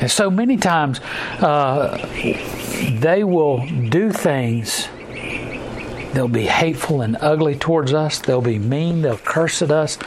And 0.00 0.10
so 0.10 0.30
many 0.30 0.56
times 0.56 1.00
uh, 1.40 1.98
they 3.00 3.24
will 3.24 3.66
do 3.66 4.12
things. 4.12 4.88
They'll 6.12 6.28
be 6.28 6.46
hateful 6.46 7.02
and 7.02 7.16
ugly 7.20 7.56
towards 7.56 7.92
us. 7.92 8.18
They'll 8.18 8.40
be 8.40 8.58
mean. 8.58 9.02
They'll 9.02 9.18
curse 9.18 9.60
at 9.60 9.70
us. 9.70 9.98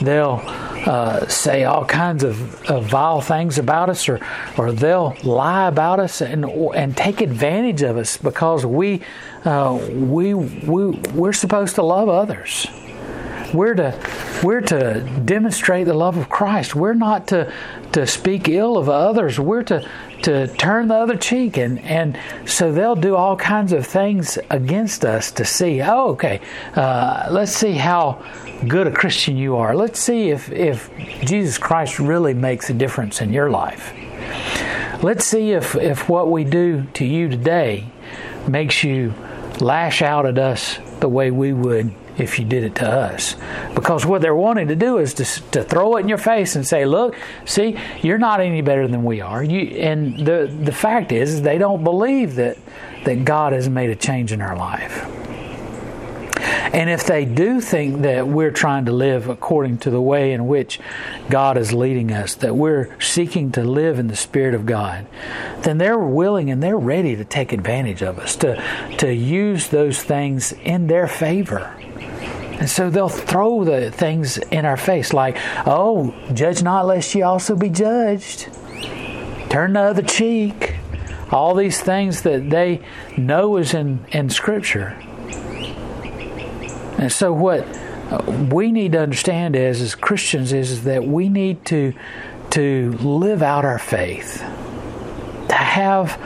They'll 0.00 0.42
uh, 0.86 1.26
say 1.26 1.64
all 1.64 1.84
kinds 1.84 2.24
of, 2.24 2.70
of, 2.70 2.86
vile 2.86 3.20
things 3.20 3.58
about 3.58 3.90
us, 3.90 4.08
or 4.08 4.20
or 4.56 4.72
they'll 4.72 5.14
lie 5.22 5.68
about 5.68 6.00
us 6.00 6.22
and 6.22 6.44
and 6.44 6.96
take 6.96 7.20
advantage 7.20 7.82
of 7.82 7.98
us 7.98 8.16
because 8.16 8.64
we 8.64 9.02
uh, 9.44 9.78
we 9.92 10.32
we 10.32 10.86
we're 11.12 11.34
supposed 11.34 11.74
to 11.74 11.82
love 11.82 12.08
others. 12.08 12.66
We're 13.52 13.74
to 13.74 14.40
we're 14.42 14.60
to 14.62 15.00
demonstrate 15.24 15.86
the 15.86 15.94
love 15.94 16.16
of 16.16 16.28
Christ. 16.28 16.74
We're 16.74 16.94
not 16.94 17.28
to 17.28 17.52
to 17.92 18.06
speak 18.06 18.48
ill 18.48 18.76
of 18.76 18.88
others. 18.88 19.38
We're 19.38 19.64
to 19.64 19.88
to 20.22 20.46
turn 20.48 20.88
the 20.88 20.94
other 20.94 21.16
cheek 21.16 21.56
and 21.56 21.78
and 21.80 22.18
so 22.46 22.72
they'll 22.72 22.96
do 22.96 23.16
all 23.16 23.36
kinds 23.36 23.72
of 23.72 23.86
things 23.86 24.38
against 24.50 25.02
us 25.02 25.32
to 25.32 25.46
see 25.46 25.80
oh 25.80 26.10
okay 26.10 26.42
uh, 26.76 27.26
let's 27.30 27.52
see 27.52 27.72
how 27.72 28.22
good 28.66 28.86
a 28.86 28.92
Christian 28.92 29.36
you 29.36 29.56
are. 29.56 29.74
Let's 29.74 29.98
see 29.98 30.30
if, 30.30 30.50
if 30.50 30.90
Jesus 31.20 31.58
Christ 31.58 31.98
really 31.98 32.34
makes 32.34 32.70
a 32.70 32.74
difference 32.74 33.20
in 33.20 33.32
your 33.32 33.50
life. 33.50 33.92
Let's 35.02 35.24
see 35.24 35.52
if, 35.52 35.74
if 35.76 36.08
what 36.08 36.30
we 36.30 36.44
do 36.44 36.84
to 36.94 37.04
you 37.04 37.28
today 37.28 37.86
makes 38.46 38.84
you 38.84 39.14
lash 39.60 40.02
out 40.02 40.26
at 40.26 40.38
us 40.38 40.78
the 41.00 41.08
way 41.08 41.30
we 41.30 41.52
would 41.52 41.94
if 42.18 42.38
you 42.38 42.44
did 42.44 42.64
it 42.64 42.74
to 42.76 42.88
us. 42.88 43.36
Because 43.74 44.04
what 44.04 44.22
they're 44.22 44.34
wanting 44.34 44.68
to 44.68 44.76
do 44.76 44.98
is 44.98 45.14
to, 45.14 45.24
to 45.52 45.64
throw 45.64 45.96
it 45.96 46.00
in 46.00 46.08
your 46.08 46.18
face 46.18 46.56
and 46.56 46.66
say, 46.66 46.84
look, 46.84 47.16
see, 47.44 47.76
you're 48.02 48.18
not 48.18 48.40
any 48.40 48.62
better 48.62 48.86
than 48.86 49.04
we 49.04 49.20
are. 49.20 49.42
You, 49.42 49.78
and 49.80 50.18
the, 50.18 50.46
the 50.46 50.72
fact 50.72 51.12
is, 51.12 51.42
they 51.42 51.58
don't 51.58 51.84
believe 51.84 52.36
that, 52.36 52.58
that 53.04 53.24
God 53.24 53.52
has 53.52 53.68
made 53.68 53.90
a 53.90 53.96
change 53.96 54.32
in 54.32 54.40
our 54.40 54.56
life. 54.56 55.06
And 56.72 56.88
if 56.88 57.04
they 57.04 57.24
do 57.24 57.60
think 57.60 58.02
that 58.02 58.28
we're 58.28 58.52
trying 58.52 58.84
to 58.84 58.92
live 58.92 59.28
according 59.28 59.78
to 59.78 59.90
the 59.90 60.00
way 60.00 60.32
in 60.32 60.46
which 60.46 60.78
God 61.28 61.56
is 61.56 61.72
leading 61.72 62.12
us, 62.12 62.36
that 62.36 62.54
we're 62.54 62.94
seeking 63.00 63.50
to 63.52 63.64
live 63.64 63.98
in 63.98 64.06
the 64.06 64.16
Spirit 64.16 64.54
of 64.54 64.66
God, 64.66 65.06
then 65.62 65.78
they're 65.78 65.98
willing 65.98 66.48
and 66.48 66.62
they're 66.62 66.78
ready 66.78 67.16
to 67.16 67.24
take 67.24 67.52
advantage 67.52 68.02
of 68.02 68.20
us, 68.20 68.36
to, 68.36 68.62
to 68.98 69.12
use 69.12 69.68
those 69.68 70.00
things 70.00 70.52
in 70.52 70.86
their 70.86 71.08
favor. 71.08 71.76
And 72.60 72.68
so 72.68 72.90
they'll 72.90 73.08
throw 73.08 73.64
the 73.64 73.90
things 73.90 74.36
in 74.36 74.66
our 74.66 74.76
face 74.76 75.12
like, 75.12 75.38
oh, 75.66 76.14
judge 76.34 76.62
not 76.62 76.86
lest 76.86 77.14
ye 77.14 77.22
also 77.22 77.56
be 77.56 77.70
judged. 77.70 78.48
Turn 79.48 79.72
the 79.72 79.80
other 79.80 80.02
cheek. 80.02 80.76
All 81.32 81.54
these 81.54 81.80
things 81.80 82.22
that 82.22 82.50
they 82.50 82.82
know 83.16 83.56
is 83.56 83.72
in, 83.72 84.04
in 84.10 84.28
Scripture. 84.28 84.88
And 86.98 87.10
so 87.10 87.32
what 87.32 87.66
we 88.52 88.70
need 88.70 88.92
to 88.92 89.00
understand 89.00 89.56
is, 89.56 89.80
as 89.80 89.94
Christians 89.94 90.52
is, 90.52 90.70
is 90.70 90.84
that 90.84 91.04
we 91.04 91.28
need 91.28 91.64
to 91.66 91.94
to 92.50 92.92
live 92.98 93.42
out 93.42 93.64
our 93.64 93.78
faith, 93.78 94.38
to 95.48 95.54
have 95.54 96.20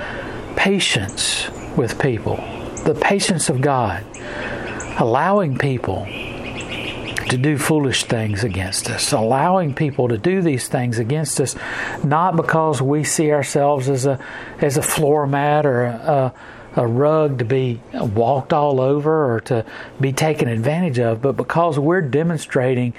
patience 0.56 1.50
with 1.76 2.00
people, 2.00 2.36
the 2.84 2.98
patience 2.98 3.50
of 3.50 3.60
God, 3.60 4.02
allowing 4.98 5.58
people 5.58 6.06
to 7.28 7.38
do 7.38 7.58
foolish 7.58 8.04
things 8.04 8.44
against 8.44 8.88
us, 8.90 9.12
allowing 9.12 9.74
people 9.74 10.08
to 10.08 10.18
do 10.18 10.42
these 10.42 10.68
things 10.68 10.98
against 10.98 11.40
us, 11.40 11.56
not 12.04 12.36
because 12.36 12.80
we 12.80 13.02
see 13.02 13.32
ourselves 13.32 13.88
as 13.88 14.06
a 14.06 14.18
as 14.60 14.76
a 14.76 14.82
floor 14.82 15.26
mat 15.26 15.66
or 15.66 15.84
a, 15.84 16.34
a 16.76 16.86
rug 16.86 17.38
to 17.38 17.44
be 17.44 17.80
walked 17.92 18.52
all 18.52 18.80
over 18.80 19.34
or 19.34 19.40
to 19.40 19.64
be 20.00 20.12
taken 20.12 20.48
advantage 20.48 20.98
of, 20.98 21.22
but 21.22 21.36
because 21.36 21.78
we're 21.78 22.02
demonstrating 22.02 22.94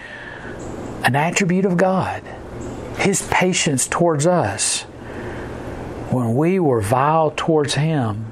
an 1.03 1.15
attribute 1.15 1.65
of 1.65 1.77
God, 1.77 2.23
His 2.97 3.21
patience 3.29 3.87
towards 3.87 4.25
us. 4.25 4.83
When 6.11 6.35
we 6.35 6.59
were 6.59 6.81
vile 6.81 7.31
towards 7.35 7.75
Him, 7.75 8.31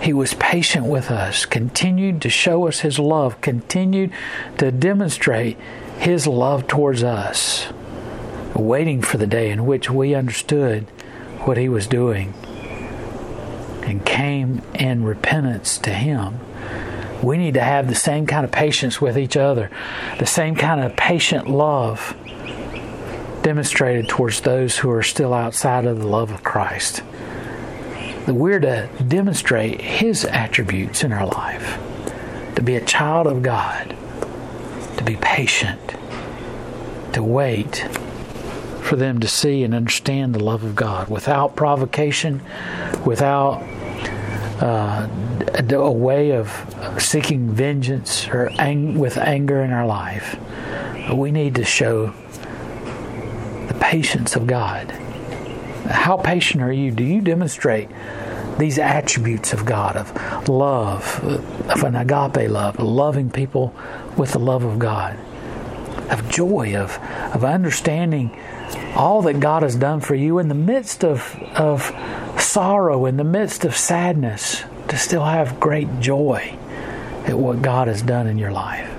he 0.00 0.12
was 0.12 0.34
patient 0.48 0.86
with 0.86 1.10
us, 1.10 1.44
continued 1.44 2.22
to 2.22 2.30
show 2.30 2.66
us 2.66 2.80
His 2.80 2.98
love, 2.98 3.38
continued 3.42 4.10
to 4.56 4.72
demonstrate 4.72 5.58
His 5.98 6.26
love 6.26 6.66
towards 6.66 7.02
us, 7.02 7.68
waiting 8.54 9.02
for 9.02 9.18
the 9.18 9.26
day 9.26 9.50
in 9.50 9.66
which 9.66 9.90
we 9.90 10.14
understood 10.14 10.84
what 11.40 11.58
He 11.58 11.68
was 11.68 11.86
doing 11.86 12.32
and 13.82 14.06
came 14.06 14.62
in 14.74 15.04
repentance 15.04 15.76
to 15.76 15.90
Him. 15.90 16.40
We 17.22 17.36
need 17.36 17.52
to 17.52 17.60
have 17.60 17.86
the 17.86 17.94
same 17.94 18.26
kind 18.26 18.46
of 18.46 18.50
patience 18.50 19.02
with 19.02 19.18
each 19.18 19.36
other, 19.36 19.70
the 20.18 20.24
same 20.24 20.56
kind 20.56 20.80
of 20.80 20.96
patient 20.96 21.50
love 21.50 22.16
demonstrated 23.42 24.08
towards 24.08 24.40
those 24.40 24.78
who 24.78 24.88
are 24.90 25.02
still 25.02 25.34
outside 25.34 25.84
of 25.84 25.98
the 25.98 26.06
love 26.06 26.30
of 26.30 26.42
Christ 26.42 27.02
that 28.28 28.34
we're 28.34 28.60
to 28.60 28.86
demonstrate 29.08 29.80
His 29.80 30.22
attributes 30.26 31.02
in 31.02 31.14
our 31.14 31.26
life, 31.26 31.78
to 32.56 32.62
be 32.62 32.76
a 32.76 32.84
child 32.84 33.26
of 33.26 33.40
God, 33.40 33.96
to 34.98 35.02
be 35.02 35.16
patient, 35.16 35.94
to 37.14 37.22
wait 37.22 37.88
for 38.82 38.96
them 38.96 39.18
to 39.20 39.26
see 39.26 39.64
and 39.64 39.74
understand 39.74 40.34
the 40.34 40.44
love 40.44 40.62
of 40.62 40.76
God 40.76 41.08
without 41.08 41.56
provocation, 41.56 42.42
without 43.06 43.62
uh, 44.60 45.08
a 45.70 45.90
way 45.90 46.32
of 46.32 46.98
seeking 46.98 47.48
vengeance 47.48 48.28
or 48.28 48.50
ang- 48.58 48.98
with 48.98 49.16
anger 49.16 49.62
in 49.62 49.72
our 49.72 49.86
life. 49.86 50.38
We 51.10 51.30
need 51.30 51.54
to 51.54 51.64
show 51.64 52.12
the 53.68 53.76
patience 53.80 54.36
of 54.36 54.46
God. 54.46 54.90
How 55.88 56.18
patient 56.18 56.62
are 56.62 56.72
you? 56.72 56.90
Do 56.90 57.02
you 57.02 57.22
demonstrate 57.22 57.88
these 58.58 58.78
attributes 58.78 59.52
of 59.52 59.64
God 59.64 59.96
of 59.96 60.48
love, 60.48 61.24
of 61.68 61.82
an 61.84 61.94
agape 61.94 62.50
love, 62.50 62.78
loving 62.78 63.30
people 63.30 63.74
with 64.16 64.32
the 64.32 64.38
love 64.38 64.64
of 64.64 64.78
God, 64.78 65.16
of 66.10 66.28
joy, 66.28 66.74
of, 66.76 66.98
of 67.34 67.44
understanding 67.44 68.36
all 68.94 69.22
that 69.22 69.40
God 69.40 69.62
has 69.62 69.76
done 69.76 70.00
for 70.00 70.14
you 70.14 70.38
in 70.38 70.48
the 70.48 70.54
midst 70.54 71.04
of, 71.04 71.36
of 71.54 71.92
sorrow, 72.40 73.06
in 73.06 73.16
the 73.16 73.24
midst 73.24 73.64
of 73.64 73.76
sadness, 73.76 74.64
to 74.88 74.96
still 74.96 75.24
have 75.24 75.60
great 75.60 76.00
joy 76.00 76.56
at 77.24 77.38
what 77.38 77.62
God 77.62 77.88
has 77.88 78.02
done 78.02 78.26
in 78.26 78.38
your 78.38 78.52
life, 78.52 78.90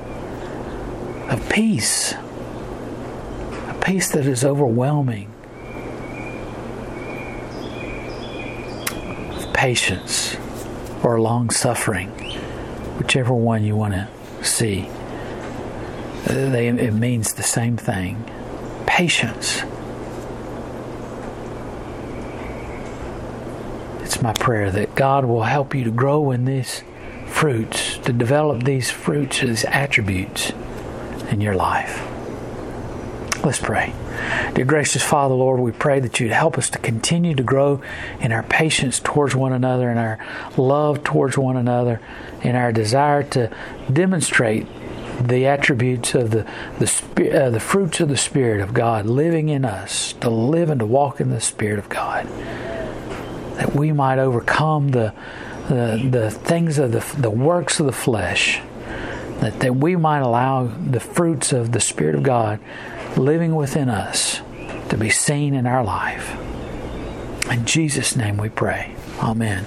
of 1.30 1.50
peace, 1.50 2.14
a 2.14 3.82
peace 3.84 4.12
that 4.12 4.26
is 4.26 4.46
overwhelming 4.46 5.34
patience 9.60 10.38
or 11.04 11.20
long 11.20 11.50
suffering, 11.50 12.08
whichever 12.98 13.34
one 13.34 13.62
you 13.62 13.76
want 13.76 13.94
to 13.94 14.08
see. 14.42 14.90
They, 16.24 16.70
it 16.70 16.94
means 16.94 17.34
the 17.34 17.44
same 17.44 17.76
thing. 17.76 18.24
Patience. 18.86 19.64
It's 24.02 24.22
my 24.22 24.32
prayer 24.32 24.72
that 24.72 24.96
God 24.96 25.26
will 25.26 25.44
help 25.44 25.76
you 25.76 25.84
to 25.84 25.92
grow 25.92 26.32
in 26.32 26.46
these 26.46 26.82
fruits, 27.28 27.98
to 27.98 28.14
develop 28.14 28.64
these 28.64 28.90
fruits, 28.90 29.42
these 29.42 29.66
attributes 29.66 30.54
in 31.32 31.42
your 31.42 31.56
life. 31.56 32.02
Let's 33.44 33.60
pray. 33.60 33.94
Dear 34.54 34.66
gracious 34.66 35.04
Father, 35.04 35.34
Lord, 35.34 35.60
we 35.60 35.72
pray 35.72 36.00
that 36.00 36.20
you'd 36.20 36.32
help 36.32 36.58
us 36.58 36.70
to 36.72 36.80
continue 36.80 37.34
to 37.36 37.44
grow 37.44 37.82
in 38.20 38.32
our 38.32 38.44
patience 38.44 39.00
towards 39.00 39.36
one 39.36 39.54
another, 39.54 39.90
in 39.90 39.98
our 39.98 40.20
love 40.58 41.04
towards 41.04 41.38
one 41.38 41.58
another, 41.58 42.00
in 42.44 42.56
our 42.56 42.72
desire 42.72 43.24
to 43.24 43.50
demonstrate 43.92 44.68
the 45.20 45.48
attributes 45.48 46.14
of 46.16 46.32
the 46.32 46.46
the, 46.80 47.46
uh, 47.46 47.50
the 47.50 47.60
fruits 47.60 48.00
of 48.00 48.10
the 48.10 48.18
Spirit 48.18 48.62
of 48.62 48.74
God 48.74 49.06
living 49.06 49.50
in 49.50 49.66
us, 49.66 50.14
to 50.14 50.30
live 50.30 50.70
and 50.70 50.80
to 50.80 50.86
walk 50.86 51.20
in 51.20 51.30
the 51.30 51.42
Spirit 51.42 51.80
of 51.80 51.90
God, 51.90 52.28
that 53.56 53.76
we 53.76 53.92
might 53.92 54.20
overcome 54.20 54.90
the 54.90 55.14
the, 55.70 56.08
the 56.10 56.32
things 56.32 56.78
of 56.78 56.92
the 56.92 57.06
the 57.20 57.32
works 57.32 57.80
of 57.80 57.86
the 57.86 57.92
flesh, 57.92 58.62
that, 59.40 59.60
that 59.60 59.76
we 59.76 59.96
might 59.96 60.20
allow 60.20 60.66
the 60.66 61.00
fruits 61.00 61.52
of 61.52 61.72
the 61.72 61.80
Spirit 61.80 62.16
of 62.16 62.24
God 62.24 62.60
living 63.20 63.54
within 63.54 63.90
us 63.90 64.42
to 64.90 64.98
be 64.98 65.10
seen 65.10 65.54
in 65.54 65.68
our 65.68 65.84
life. 65.84 66.36
In 67.52 67.66
Jesus' 67.66 68.16
name 68.16 68.38
we 68.38 68.50
pray. 68.50 68.96
Amen. 69.20 69.66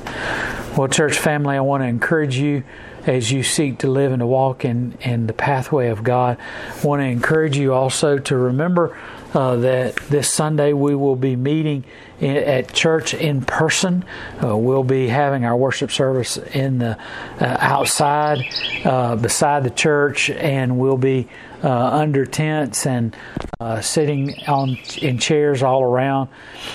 Well, 0.76 0.88
church 0.88 1.18
family, 1.18 1.56
I 1.56 1.60
want 1.60 1.82
to 1.82 1.86
encourage 1.86 2.38
you 2.38 2.64
as 3.06 3.30
you 3.30 3.42
seek 3.42 3.78
to 3.80 3.90
live 3.90 4.12
and 4.12 4.20
to 4.20 4.26
walk 4.26 4.64
in, 4.64 4.96
in 5.00 5.26
the 5.26 5.32
pathway 5.32 5.88
of 5.88 6.02
God. 6.02 6.38
I 6.82 6.86
want 6.86 7.00
to 7.00 7.06
encourage 7.06 7.56
you 7.56 7.74
also 7.74 8.18
to 8.18 8.36
remember 8.36 8.96
uh, 9.34 9.56
that 9.56 9.96
this 9.96 10.32
Sunday 10.32 10.72
we 10.72 10.94
will 10.94 11.16
be 11.16 11.36
meeting 11.36 11.84
in, 12.20 12.36
at 12.36 12.72
church 12.72 13.12
in 13.12 13.42
person. 13.42 14.04
Uh, 14.42 14.56
we'll 14.56 14.84
be 14.84 15.08
having 15.08 15.44
our 15.44 15.56
worship 15.56 15.90
service 15.90 16.36
in 16.36 16.78
the 16.78 16.96
uh, 17.40 17.56
outside 17.60 18.38
uh, 18.84 19.16
beside 19.16 19.64
the 19.64 19.70
church, 19.70 20.30
and 20.30 20.78
we'll 20.78 20.96
be 20.96 21.28
under 21.68 22.26
tents 22.26 22.86
and 22.86 23.16
uh, 23.60 23.80
sitting 23.80 24.34
on 24.48 24.76
in 25.00 25.18
chairs 25.18 25.62
all 25.62 25.84
around. 25.84 26.28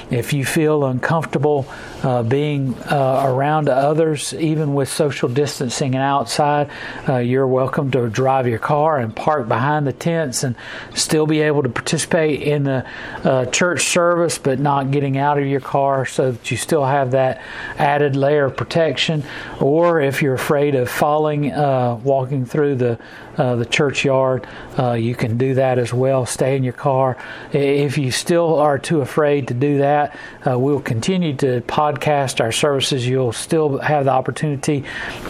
If 0.10 0.32
you 0.32 0.46
feel 0.46 0.86
uncomfortable 0.86 1.68
uh, 2.02 2.24
being 2.24 2.76
uh, 2.76 3.24
around 3.26 3.68
others, 3.68 4.34
even 4.34 4.74
with 4.74 4.88
social 4.88 5.28
distancing 5.28 5.96
and 5.96 6.04
outside, 6.04 6.70
uh, 7.10 7.18
you're 7.18 7.48
welcome 7.48 7.92
to 7.92 8.08
drive 8.10 8.48
your 8.48 8.60
car 8.60 9.00
and 9.00 9.14
park 9.14 9.50
behind 9.50 9.86
the 9.86 9.92
tents 9.92 10.44
and 10.44 10.56
still 10.96 11.28
be 11.28 11.42
able 11.42 11.64
to 11.64 11.70
participate 11.70 12.42
in 12.42 12.64
the 12.64 12.86
uh, 13.26 13.46
church 13.48 13.84
service, 13.84 14.38
but 14.38 14.60
not 14.60 14.92
getting 14.92 15.18
out 15.18 15.38
of 15.38 15.46
your 15.46 15.60
car, 15.60 16.06
so 16.06 16.32
that 16.32 16.52
you 16.52 16.56
still 16.56 16.86
have 16.86 17.12
that 17.12 17.42
added 17.78 18.16
layer 18.16 18.46
of 18.46 18.56
protection. 18.56 19.24
Or 19.60 20.00
if 20.00 20.22
you're 20.22 20.36
afraid 20.36 20.76
of 20.76 20.90
falling, 20.90 21.52
walking 21.52 22.46
through 22.46 22.76
the 22.76 23.00
uh, 23.38 23.56
the 23.56 23.66
churchyard. 23.66 24.48
Uh, 24.78 24.94
you 24.94 25.16
can 25.16 25.38
do 25.38 25.54
that 25.56 25.78
as 25.78 25.94
well. 25.94 26.26
Stay 26.26 26.56
in 26.56 26.64
your 26.64 26.74
car. 26.74 27.18
If 27.54 27.98
you 27.98 28.12
still 28.12 28.56
are 28.56 28.80
too 28.80 29.02
afraid 29.02 29.50
to 29.50 29.54
do 29.54 29.80
that, 29.80 30.18
uh, 30.46 30.58
we'll 30.58 30.82
continue 30.82 31.36
to 31.38 31.62
podcast 31.62 32.42
our 32.42 32.52
services. 32.52 33.08
You'll 33.08 33.32
still 33.32 33.78
have 33.78 34.06
the 34.06 34.12
opportunity 34.12 34.84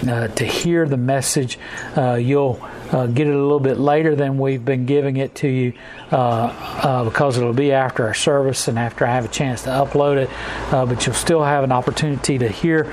uh, 0.07 0.27
to 0.29 0.45
hear 0.45 0.87
the 0.87 0.97
message. 0.97 1.59
Uh, 1.95 2.13
you'll 2.13 2.61
uh, 2.91 3.07
get 3.07 3.27
it 3.27 3.35
a 3.35 3.41
little 3.41 3.59
bit 3.59 3.77
later 3.77 4.15
than 4.15 4.37
we've 4.37 4.63
been 4.63 4.85
giving 4.85 5.17
it 5.17 5.35
to 5.35 5.47
you 5.47 5.73
because 6.09 7.37
it'll 7.37 7.51
be 7.51 7.73
after 7.73 8.07
our 8.07 8.13
service 8.13 8.69
and 8.69 8.79
after 8.79 9.05
I 9.05 9.13
have 9.13 9.25
a 9.25 9.29
chance 9.29 9.63
to 9.63 9.69
upload 9.69 10.17
it. 10.17 10.29
but 10.71 11.05
you'll 11.05 11.15
still 11.15 11.43
have 11.43 11.65
an 11.65 11.73
opportunity 11.73 12.37
to 12.37 12.47
hear 12.47 12.83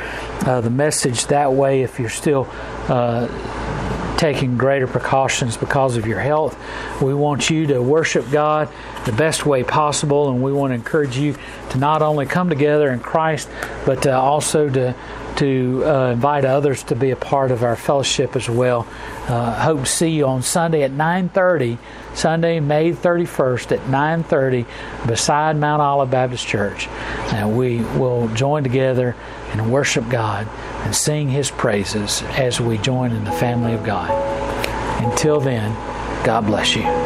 the 0.44 0.70
message 0.70 1.26
that 1.26 1.52
way 1.52 1.82
if 1.82 2.00
you're 2.00 2.08
still 2.08 2.44
taking 4.16 4.56
greater 4.56 4.86
precautions 4.86 5.56
because 5.56 5.96
of 5.96 6.06
your 6.06 6.20
health. 6.20 6.58
We 7.02 7.14
want 7.14 7.50
you 7.50 7.66
to 7.68 7.82
worship 7.82 8.30
God 8.30 8.68
the 9.04 9.12
best 9.12 9.44
way 9.44 9.64
possible, 9.64 10.30
and 10.30 10.42
we 10.42 10.52
want 10.52 10.70
to 10.70 10.74
encourage 10.74 11.16
you 11.16 11.36
to 11.70 11.78
not 11.78 12.02
only 12.02 12.26
come 12.26 12.48
together 12.48 12.90
in 12.90 13.00
Christ, 13.00 13.48
but 13.84 14.06
uh, 14.06 14.20
also 14.20 14.68
to 14.70 14.94
to 15.36 15.82
uh, 15.84 16.12
invite 16.12 16.44
others 16.44 16.84
to 16.84 16.94
be 16.94 17.10
a 17.10 17.16
part 17.16 17.50
of 17.50 17.64
our 17.64 17.74
fellowship 17.74 18.36
as 18.36 18.48
well. 18.48 18.86
Uh, 19.26 19.52
hope 19.62 19.80
to 19.80 19.86
see 19.86 20.10
you 20.10 20.26
on 20.26 20.42
Sunday 20.42 20.82
at 20.82 20.92
9:30, 20.92 21.78
Sunday, 22.14 22.60
May 22.60 22.92
31st 22.92 23.72
at 23.72 23.80
9:30, 23.88 24.64
beside 25.06 25.56
Mount 25.56 25.82
Olive 25.82 26.10
Baptist 26.10 26.46
Church, 26.46 26.86
and 27.32 27.56
we 27.56 27.78
will 27.98 28.28
join 28.28 28.62
together 28.62 29.16
and 29.52 29.72
worship 29.72 30.08
God 30.08 30.48
and 30.84 30.94
sing 30.94 31.28
His 31.28 31.50
praises 31.50 32.22
as 32.22 32.60
we 32.60 32.78
join 32.78 33.12
in 33.12 33.24
the 33.24 33.32
family 33.32 33.72
of 33.72 33.84
God. 33.84 34.10
Until 35.02 35.40
then, 35.40 35.72
God 36.24 36.46
bless 36.46 36.74
you. 36.76 37.03